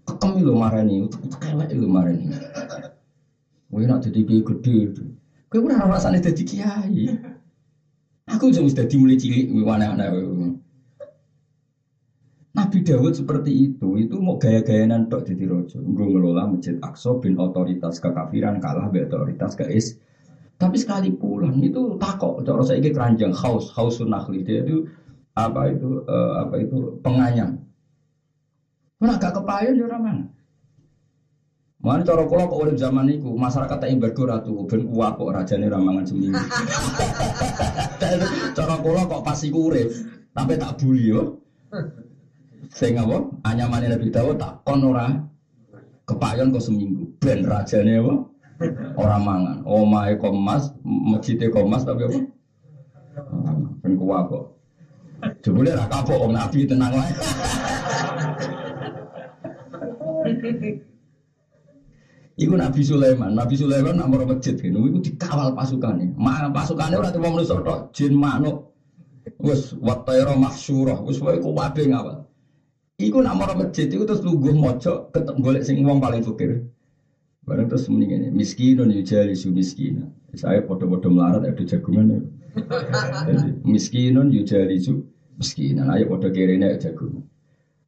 [0.07, 1.11] Kekem itu marah nih,
[1.43, 2.31] kelek itu marah nih.
[3.67, 4.95] Kowe nak jadi gede,
[5.51, 7.03] kowe ora rasanya jadi kiai.
[8.29, 10.09] Aku sudah dadi mulai cilik aneh-aneh.
[12.49, 15.81] Nabi Dawud seperti itu, itu mau gaya-gayanan tok jadi rojo.
[15.81, 19.97] Gue ngelola masjid Aqsa bin otoritas kekafiran kalah be otoritas keis.
[20.59, 24.83] Tapi sekali pulang itu takok, cara saya ini keranjang haus, haus sunahli dia itu
[25.31, 27.63] apa itu uh, apa itu penganyang.
[28.99, 30.23] Mana gak kepayon ya orang mana?
[31.79, 35.71] Mana cara kula kok urip zaman niku, masyarakat tak imbargo ratu ben kuat kok rajane
[35.71, 36.35] ramangan seminggu.
[38.57, 39.87] cara kula kok pas iku urip,
[40.35, 41.39] tak buli yo.
[42.67, 43.31] Sing apa?
[43.47, 45.23] Anyamane Nabi Dawud tak kon ora
[46.03, 47.15] kepayon kok seminggu.
[47.23, 48.27] Ben rajane apa?
[48.99, 49.63] Ora mangan.
[49.63, 52.19] Omahe komas, masjide komas tapi apa?
[53.79, 54.51] Ben kuat kok.
[55.47, 57.11] Jebule ra kapok om Nabi tenang wae.
[62.39, 66.15] Iku Nabi Sulaiman, Nabi Sulaiman nak mau masjid gitu, iku dikawal pasukannya.
[66.15, 68.71] Ma pasukannya ora cuma manusia tok, jin manuk.
[69.43, 72.23] Wes watayra mahsyurah, wes wae ku wabe ngawal.
[72.95, 76.63] Iku nak mau masjid iku terus lungguh mojo ketemu golek sing wong paling fakir.
[77.43, 80.07] Barang terus muni ngene, miskinun yujali su miskina.
[80.31, 82.19] Saya podo-podo melarat ada jagungan ya.
[83.67, 85.03] miskinun yujali su
[85.35, 85.91] miskinan.
[85.91, 87.27] Ayo podo kirene jagungan.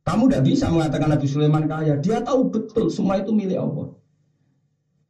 [0.01, 1.95] Kamu tidak bisa mengatakan Nabi Sulaiman kaya.
[2.01, 4.00] Dia tahu betul semua itu milik Allah.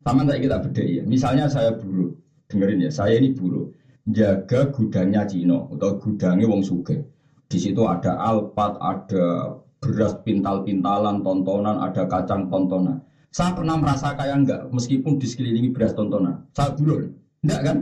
[0.02, 1.04] Sama saya kita beda ya.
[1.06, 2.10] Misalnya saya buruh,
[2.50, 3.70] dengerin ya, saya ini buruh.
[4.10, 7.06] Jaga gudangnya Cino atau gudangnya Wong Suge.
[7.46, 12.98] Di situ ada alpat, ada beras pintal-pintalan, tontonan, ada kacang tontonan.
[13.30, 16.50] Saya pernah merasa kaya enggak, meskipun di sekelilingi beras tontonan.
[16.58, 17.06] Saya buruh,
[17.46, 17.78] enggak kan?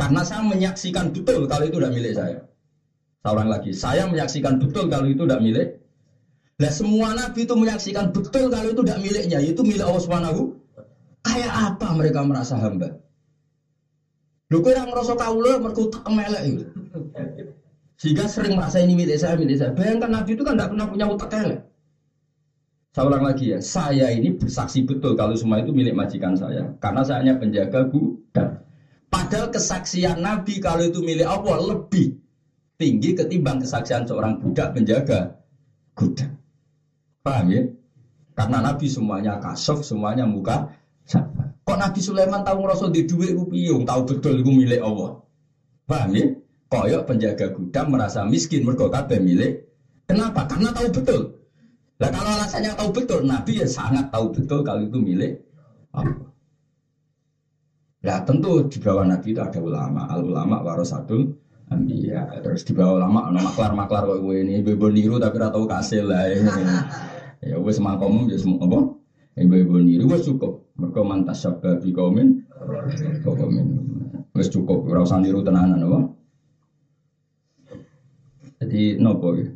[0.00, 2.40] Karena saya menyaksikan betul kalau itu tidak milik saya.
[3.20, 5.68] Seorang lagi, saya menyaksikan betul kalau itu tidak milik.
[6.54, 10.63] Nah semua nabi itu menyaksikan betul kalau itu tidak miliknya, itu milik Allah Subhanahu
[11.24, 13.00] Kayak apa mereka merasa hamba?
[14.52, 16.64] Lu kira ngerasa mereka tak melek itu.
[17.96, 19.72] Sehingga sering merasa ini milik saya, milik saya.
[19.72, 21.60] Bayangkan Nabi itu kan tidak pernah punya utak elek.
[22.94, 26.70] Saya ulang lagi ya, saya ini bersaksi betul kalau semua itu milik majikan saya.
[26.78, 28.62] Karena saya hanya penjaga gudang.
[29.10, 32.14] Padahal kesaksian Nabi kalau itu milik Allah lebih
[32.78, 35.38] tinggi ketimbang kesaksian seorang budak penjaga
[35.98, 36.38] gudang.
[37.24, 37.62] Paham ya?
[38.34, 40.70] Karena Nabi semuanya kasuf, semuanya muka
[41.64, 45.16] Kok Nabi Sulaiman tahu ngerasa di duit piung, tahu betul itu milik Allah.
[45.84, 46.26] Paham ya?
[46.68, 49.64] Koyok penjaga gudang merasa miskin mergo kabeh milik.
[50.04, 50.44] Kenapa?
[50.44, 51.20] Karena tahu betul.
[52.00, 55.40] Lah kalau alasannya tahu betul, Nabi ya sangat tahu betul kalau itu milik
[55.94, 56.28] Allah.
[58.04, 61.24] Lah tentu di bawah Nabi itu ada ulama, al ulama warasatul
[61.88, 66.04] ya Terus di bawah ulama ada maklar-maklar kok ini bebo niru tapi ora tau kasil
[66.04, 66.28] lah.
[66.28, 66.44] Ya,
[67.48, 68.93] ya wis mangkom ya semua apa?
[69.34, 70.62] Ibu-ibu niru wis cukup.
[70.78, 72.38] Mereka mantas sabda di kaumin,
[73.22, 73.66] kaumin.
[74.34, 76.00] Wes cukup, ora usah niru tenanan apa.
[78.62, 79.50] Jadi nopo ya.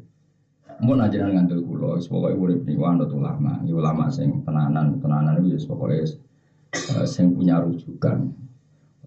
[0.79, 1.63] Mun ajaran ngandel
[1.99, 3.59] wis pokoke urip niku anut ulama.
[3.63, 8.31] Iki ulama sing tenanan, tenanan itu wis pokoke uh, sing punya rujukan.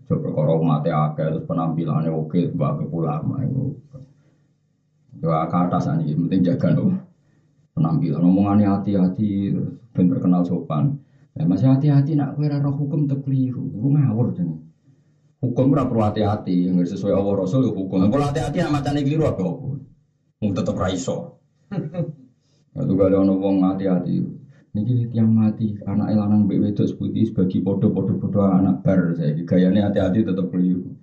[0.08, 3.72] Coba perkara umat akeh terus penampilannya oke, mbak ulama itu.
[5.24, 6.92] Yo ke atas ini penting jaga no.
[7.72, 9.56] Penampilan omongannya hati-hati,
[9.92, 11.00] ben terkenal sopan.
[11.32, 14.56] Masih hati-hati nak kue roh hukum terkeliru, itu ngawur jadi.
[15.42, 18.12] Hukum ora perlu hati-hati, nggak sesuai Allah Rasul ya hukum.
[18.12, 19.68] Kalau hati-hati nak macam keliru apa apa?
[20.44, 21.42] Mau tetap raiso.
[22.78, 24.22] Itu gak ada orang hati-hati.
[24.72, 29.36] Niki tiang mati, anak elanang BW itu seputih sebagai podo-podo-podo anak bar saya.
[29.36, 30.94] Gayanya hati-hati tetap keliru.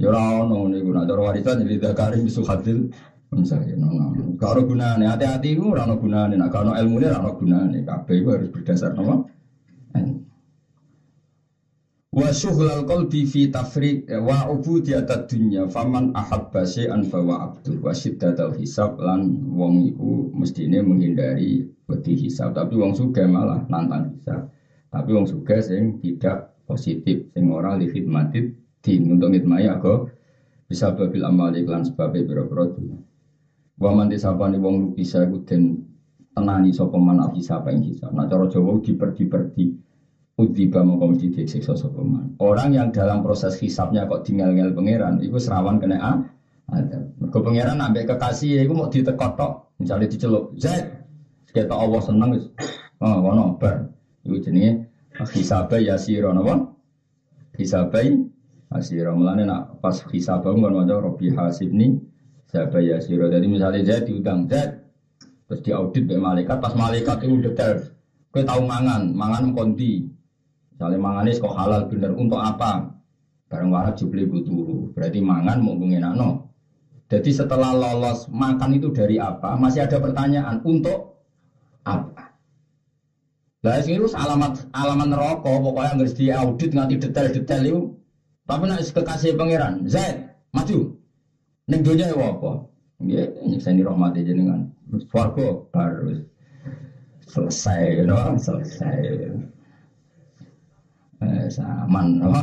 [0.00, 2.24] Ya ora ono niku nak cara warisan jadi dakarin
[3.30, 4.34] misalnya nono.
[4.36, 5.06] Kalau gunane.
[5.06, 7.78] Hati-hati ku ora ono gunane, nak kalau ilmu ini ora ono gunane.
[7.86, 9.22] Kabeh harus berdasar nama
[12.10, 17.78] Wa syughlal qalbi fi tafriq eh, wa ubudiyat dunya faman ahabba syai'an fa wa abdu
[17.78, 22.50] wa syiddatal hisab lan wong iku mestine menghindari wedi hisab.
[22.58, 24.50] Tapi wong sugih malah nantang hisab.
[24.90, 30.10] Tapi wong sugih sing tidak positif sing ora li khidmatit din untuk ngitmai aku
[30.66, 32.74] bisa babil amal iklan sebab biro-biro
[33.80, 35.88] wa man disapani wong bisa iku den
[36.36, 39.90] tenani sapa man hisab ing hisab nah cara Jawa diper-diperdi
[40.40, 42.40] Udiba mau mesti disiksa sopeman.
[42.40, 46.12] Orang yang dalam proses hisapnya kok tinggal ngel pangeran, itu serawan kena a.
[46.70, 46.96] Ada.
[47.20, 50.70] Mereka pangeran ambek kekasih, itu mau ditekotok, misalnya dicelup, Z,
[51.52, 52.40] kita Allah seneng,
[53.02, 53.90] oh kono ber,
[54.22, 54.86] itu jenis
[55.34, 56.72] hisabai yasiro, napa?
[57.58, 58.14] Hisabai
[58.70, 61.74] yasiro, mulane nak pas hisabai nggak mau Robi hasib
[62.50, 63.26] nih, hisabai yasiro.
[63.30, 64.74] Jadi misalnya Z diundang Z,
[65.46, 67.78] terus diaudit oleh malaikat, pas malaikat itu detail,
[68.30, 70.06] Kau tahu mangan, mangan kondi,
[70.70, 72.88] Misalnya manganis kok halal bener untuk apa?
[73.50, 74.88] Barang warak jubli turu.
[74.96, 76.48] Berarti mangan mau nano
[77.10, 79.58] Jadi setelah lolos makan itu dari apa?
[79.60, 81.20] Masih ada pertanyaan untuk
[81.84, 82.32] apa?
[83.60, 87.82] Lah itu alamat alamat neraka pokoknya harus diaudit nganti detail-detail itu.
[88.48, 90.89] Tapi nek kekasih pangeran, Zaid, maju.
[91.70, 92.66] Ning donya ya apa?
[92.98, 94.66] Nggih, nyeksa rahmati jenengan.
[95.06, 96.26] Swarga baru
[97.30, 98.34] selesai, know?
[98.34, 99.30] selesai.
[101.22, 102.34] Eh, saman, no?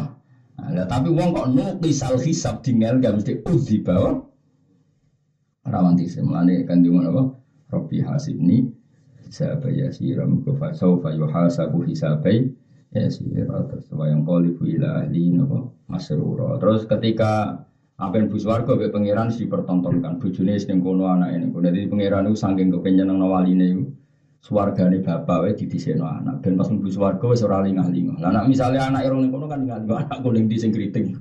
[0.58, 4.26] Nah, tapi wong kok nukisal hisab tinggal gak mesti uzi bahwa
[5.68, 7.24] rawan tisemlane kan di mana apa?
[7.70, 8.66] Robi hasibni
[9.28, 12.48] hisaba yasira mukafa saufa yuhasabu hisabai
[12.96, 17.67] yasira terus yang qalibu ila ahli napa masrura terus ketika
[17.98, 21.66] apa yang buswarga be pangeran si pertontonkan bojone sing kono anak ini kono.
[21.66, 23.90] Dadi pangeran itu saking kepengen nang waline iku
[24.38, 26.46] swargane bapak wae didhisikno anak.
[26.46, 28.22] Ben pas mlebu swarga wis ora lingah-lingah.
[28.22, 29.98] Nek misale anak irung ning kono kan lingah-lingah.
[30.06, 31.18] Anak kuning di sing kriting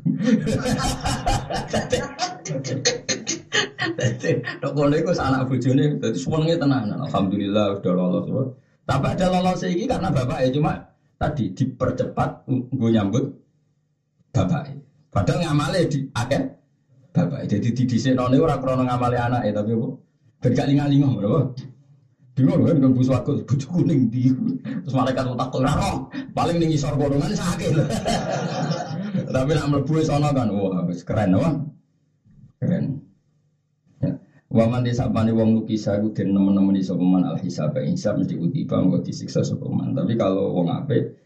[4.61, 6.93] Tok kono iku anak bojone dadi senenge tenan.
[6.93, 8.53] Alhamdulillah udah lolos.
[8.85, 10.77] Tapi ada lolos iki karena bapak ya cuma
[11.17, 13.25] tadi dipercepat gue nyambut
[14.37, 14.77] bapak.
[15.09, 16.66] Padahal ngamale di akeh
[17.17, 17.49] bapak.
[17.49, 19.89] Jadi di disekno ora krana ngamale anak ya tapi apa?
[20.45, 21.41] Ben gak linga-linga berapa?
[22.37, 24.29] Bingung kan dengan bus waktu bujuk kuning di
[24.85, 27.73] terus malaikat takut raro paling ning isor golongan sakit.
[29.33, 31.51] Tapi nak mlebu sono kan wah keren apa?
[32.61, 32.85] Keren.
[34.53, 38.85] Waman desa pani wong lukisa iku den nemen-nemen iso peman al hisab hisab mesti utiba
[38.85, 41.17] mengko disiksa sapa Tapi kalau wong apik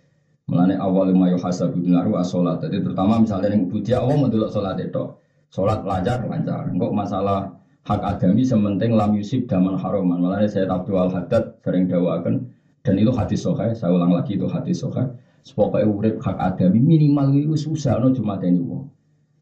[0.46, 2.62] melane awal lima yo hasab binaru asolat.
[2.62, 5.04] Jadi terutama misalnya yang budi Allah mendelok salat itu.
[5.50, 6.70] Salat lancar lancar.
[6.70, 7.50] Engko masalah
[7.82, 10.22] hak adami sementing lam yusib daman haroman.
[10.22, 12.54] Melane saya Abdul Al Haddad sering dawakan
[12.86, 13.74] dan itu hadis sokai.
[13.74, 15.10] Saya ulang lagi itu hadis sokai.
[15.42, 18.86] Sepokoknya urip hak adami minimal itu susah no cuma teni wong.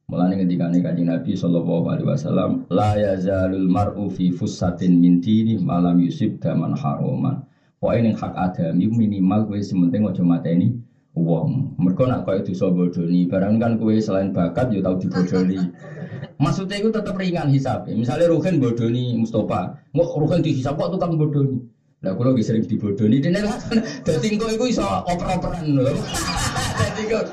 [0.08, 5.60] Mulane ketika nih kaji Nabi Shallallahu Alaihi Wasallam, la yazalul mar'u fi fusatin min dini
[5.60, 7.44] malam yusib daman haroman.
[7.76, 10.72] Pokoknya ini hak adami minimal gue sementing ojo ini
[11.18, 11.74] uang.
[11.82, 15.58] Mereka nak kau itu so bodoni, barang kan gue selain bakat yo ya tahu dibodoni.
[16.42, 17.90] Maksudnya itu tetap ringan hisap.
[17.90, 21.58] Misalnya Ruhin bodoni Mustafa, mau Ruhin dihisap kok tukang bodoni.
[21.98, 23.58] Lah kalau bisa sering dibodoni, dene lah.
[24.06, 25.90] Dadi engko iku iso oper-operan lho.
[26.78, 27.24] Dadi kok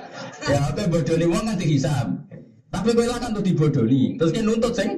[0.50, 2.08] ya apa bodoni wong kan dihisap.
[2.74, 4.18] Tapi kowe kan tuh dibodoni.
[4.18, 4.90] Terus kan nuntut sing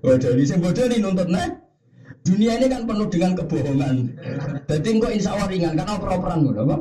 [0.00, 1.48] bodoni sing bodoni nuntut nah.
[2.24, 3.96] Dunia ini kan penuh dengan kebohongan.
[4.64, 6.76] Jadi kok insya Allah ringan karena oper-operan apa?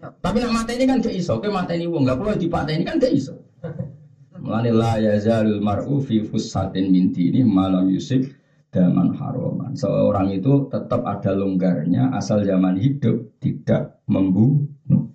[0.00, 2.84] Tapi nak mata ini kan gak iso, ke mata ini wong gak perlu dipatah ini
[2.88, 3.36] kan gak iso.
[4.42, 8.24] Mulane la yazalul mar'u fi fusatin min ini malam yusuf
[8.72, 9.76] daman haroman.
[9.76, 15.12] Seorang itu tetap ada longgarnya asal zaman hidup tidak membunuh.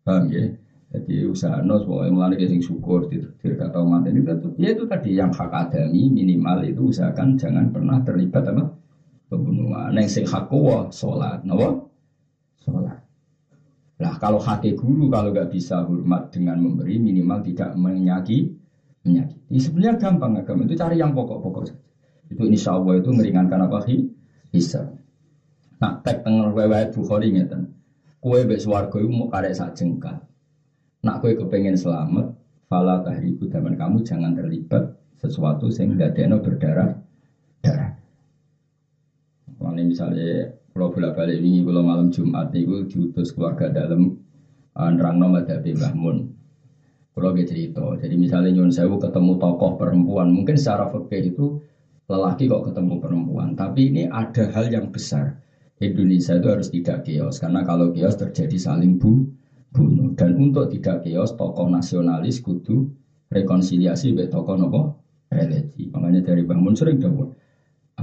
[0.00, 0.48] Paham ya?
[0.94, 5.18] Jadi usaha nos pokoknya mulai sing syukur tidak tahu mati ini itu ya itu tadi
[5.18, 8.70] yang hak adami minimal itu usahakan jangan pernah terlibat apa
[9.26, 9.90] pembunuhan.
[9.90, 11.82] Neng sing hak kuwa sholat, nawa.
[14.04, 18.52] Nah kalau hati guru kalau nggak bisa hormat dengan memberi minimal tidak menyaki
[19.00, 19.48] menyakiti.
[19.48, 21.72] Ya, sebenarnya gampang agama itu cari yang pokok-pokok.
[22.28, 24.04] Itu insya Allah itu meringankan apa sih?
[24.52, 24.92] Bisa.
[25.80, 27.72] Nah tek tengah wewet bukhari ngeten.
[28.20, 30.16] Kue bes warga itu mau karek sak jengkal
[31.04, 32.32] Nak kue kepengen selamat,
[32.72, 36.96] fala tahriku zaman kamu jangan terlibat sesuatu sehingga deno berdarah
[37.60, 37.92] darah.
[39.60, 44.18] Mana misalnya kalau bolak balik ini kalau malam Jumat itu diutus keluarga dalam
[44.74, 46.34] uh, nerang nomor dari Bahmun.
[47.14, 51.62] Kalau dia cerita, jadi misalnya Nyun Sewu ketemu tokoh perempuan, mungkin secara fikih itu
[52.10, 55.38] lelaki kok ketemu perempuan, tapi ini ada hal yang besar.
[55.78, 59.30] Indonesia itu harus tidak kios, karena kalau kios terjadi saling bu,
[59.70, 60.10] bunuh.
[60.18, 62.90] Dan untuk tidak kios tokoh nasionalis kudu
[63.30, 64.98] rekonsiliasi be tokoh nopo
[65.30, 65.86] religi.
[65.94, 67.30] Makanya dari bangun sering dawuh,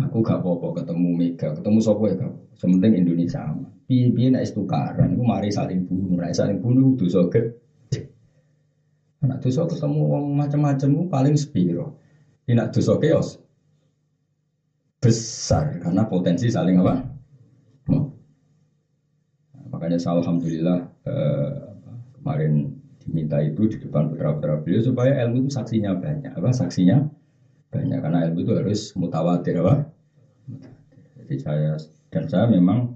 [0.08, 2.34] aku gak apa-apa ketemu Mega, ketemu sopo ya kau.
[2.58, 3.70] Sementing Indonesia aman.
[3.86, 8.08] Piye-piye nek tukaran, aku mari saling bunuh, nek saling bunuh dosa gede.
[9.22, 12.00] Nak dosa ketemu wong macam-macam paling sepiro.
[12.48, 13.42] Ini dosa kios
[15.02, 16.96] besar karena potensi saling apa?
[19.72, 20.80] Makanya saya alhamdulillah
[21.10, 21.52] eh,
[22.22, 22.70] kemarin
[23.02, 26.38] diminta itu di depan putra-putra beliau supaya ilmu itu saksinya banyak.
[26.38, 27.02] Apa saksinya
[27.74, 29.90] banyak karena ilmu itu harus mutawatir apa?
[31.32, 31.80] Jadi saya
[32.12, 32.92] dan saya memang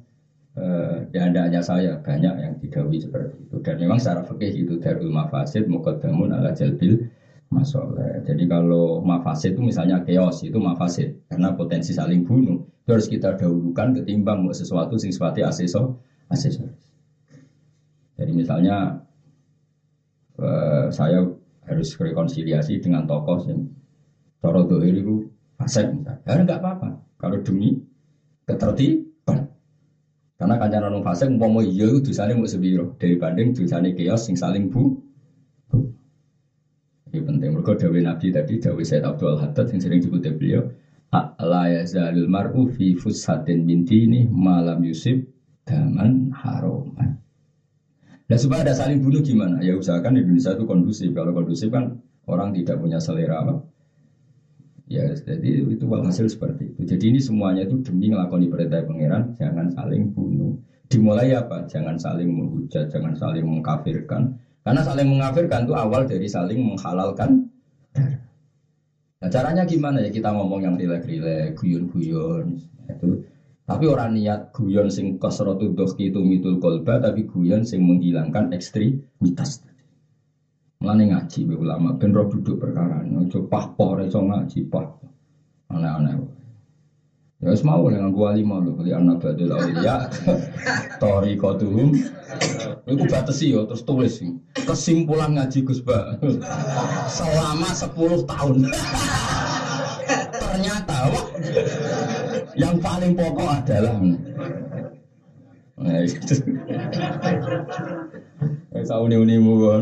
[0.59, 5.07] eh, ya hanya saya banyak yang didawi seperti itu dan memang secara fikih itu darul
[5.07, 7.07] mafasid mukaddamun ala jalbil
[7.47, 8.19] masalah.
[8.27, 13.39] Jadi kalau mafasid itu misalnya chaos itu mafasid karena potensi saling bunuh itu harus kita
[13.39, 15.95] dahulukan ketimbang sesuatu sing sifatnya asesor
[16.27, 16.75] aksesoris.
[18.19, 18.99] Jadi misalnya
[20.43, 21.23] uh, saya
[21.71, 23.71] harus rekonsiliasi dengan tokoh yang
[24.43, 26.19] dohir itu fasek misalnya.
[26.27, 26.99] Ya enggak apa-apa.
[27.15, 27.94] Kalau demi
[28.45, 29.51] ketertiban.
[30.35, 34.69] Karena kancanan orang fasek mau iya itu dosane mau sebiro dibanding dosane kios sing saling
[34.69, 35.01] bu.
[37.09, 37.49] Ini penting.
[37.55, 40.67] Mereka dawe Nabi tadi, dawe Sayyid Abdul Haddad yang sering dikutip beliau.
[41.39, 45.23] La yazalul mar'u fi fushatin min dini malam yusib
[45.63, 47.15] daman haroman.
[48.25, 49.63] Nah supaya ada saling bunuh gimana?
[49.63, 51.15] Ya usahakan Indonesia itu kondusif.
[51.15, 53.63] Kalau kondusif kan orang tidak punya selera apa?
[54.85, 56.81] Ya jadi itu walhasil seperti itu.
[56.85, 60.53] Jadi ini semuanya itu demi melakukan perintah pangeran, jangan saling bunuh.
[60.85, 61.65] Dimulai apa?
[61.65, 64.29] Jangan saling menghujat, jangan saling mengkafirkan.
[64.61, 67.29] Karena saling mengkafirkan itu awal dari saling menghalalkan
[69.21, 73.09] Nah caranya gimana ya kita ngomong yang rilek-rilek, guyon-guyon itu.
[73.65, 79.65] Tapi orang niat guyon sing kasrotu dohki itu mitul kolba, tapi guyon sing menghilangkan ekstremitas.
[80.85, 84.85] Mulane ngaji be ulama ben duduk perkara ojo pahpoh iso ngaji pah.
[85.73, 86.13] Aneh-aneh.
[87.41, 90.05] Ya wis mau dengan gua lima lho, kali anak badul aulia.
[91.01, 91.89] Tori kotuhum.
[92.85, 94.21] Iku batesi yo terus tulis
[94.53, 96.21] kesimpulan ngaji Gus Ba.
[97.09, 98.69] Selama 10 tahun.
[100.45, 101.25] Ternyata wah,
[102.53, 103.97] yang paling pokok adalah
[105.81, 106.39] Nah, itu.
[108.85, 109.81] Saya uni-unimu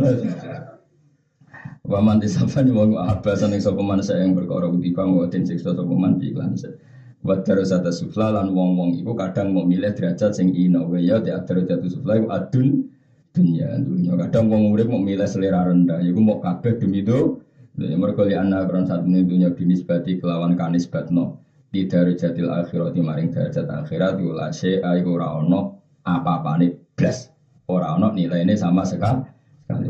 [1.83, 1.91] ngono.
[1.91, 6.19] Waman disapa nih wong abasan yang sopeman saya yang berkoro kutiba mau tim siksa sopeman
[6.19, 6.79] di iklan saya.
[7.23, 10.87] Buat darusata sufla lan wong wong iku kadang mau milih derajat sing ino.
[10.95, 12.87] Ya di darajat sufla iku adun
[13.33, 17.41] dunia dunia kadang wong urip mau milih selera rendah iku mau kabeh demi itu
[17.73, 21.41] Ya mereka li anak orang saat ini dunia binisbati kelawan kanis batno
[21.73, 27.33] di darajatil akhirat maring darajat akhirat diulah syai'a iku ora ono apa-apa nih blas.
[27.65, 29.25] Ora ono nilainya sama sekali
[29.65, 29.89] sekali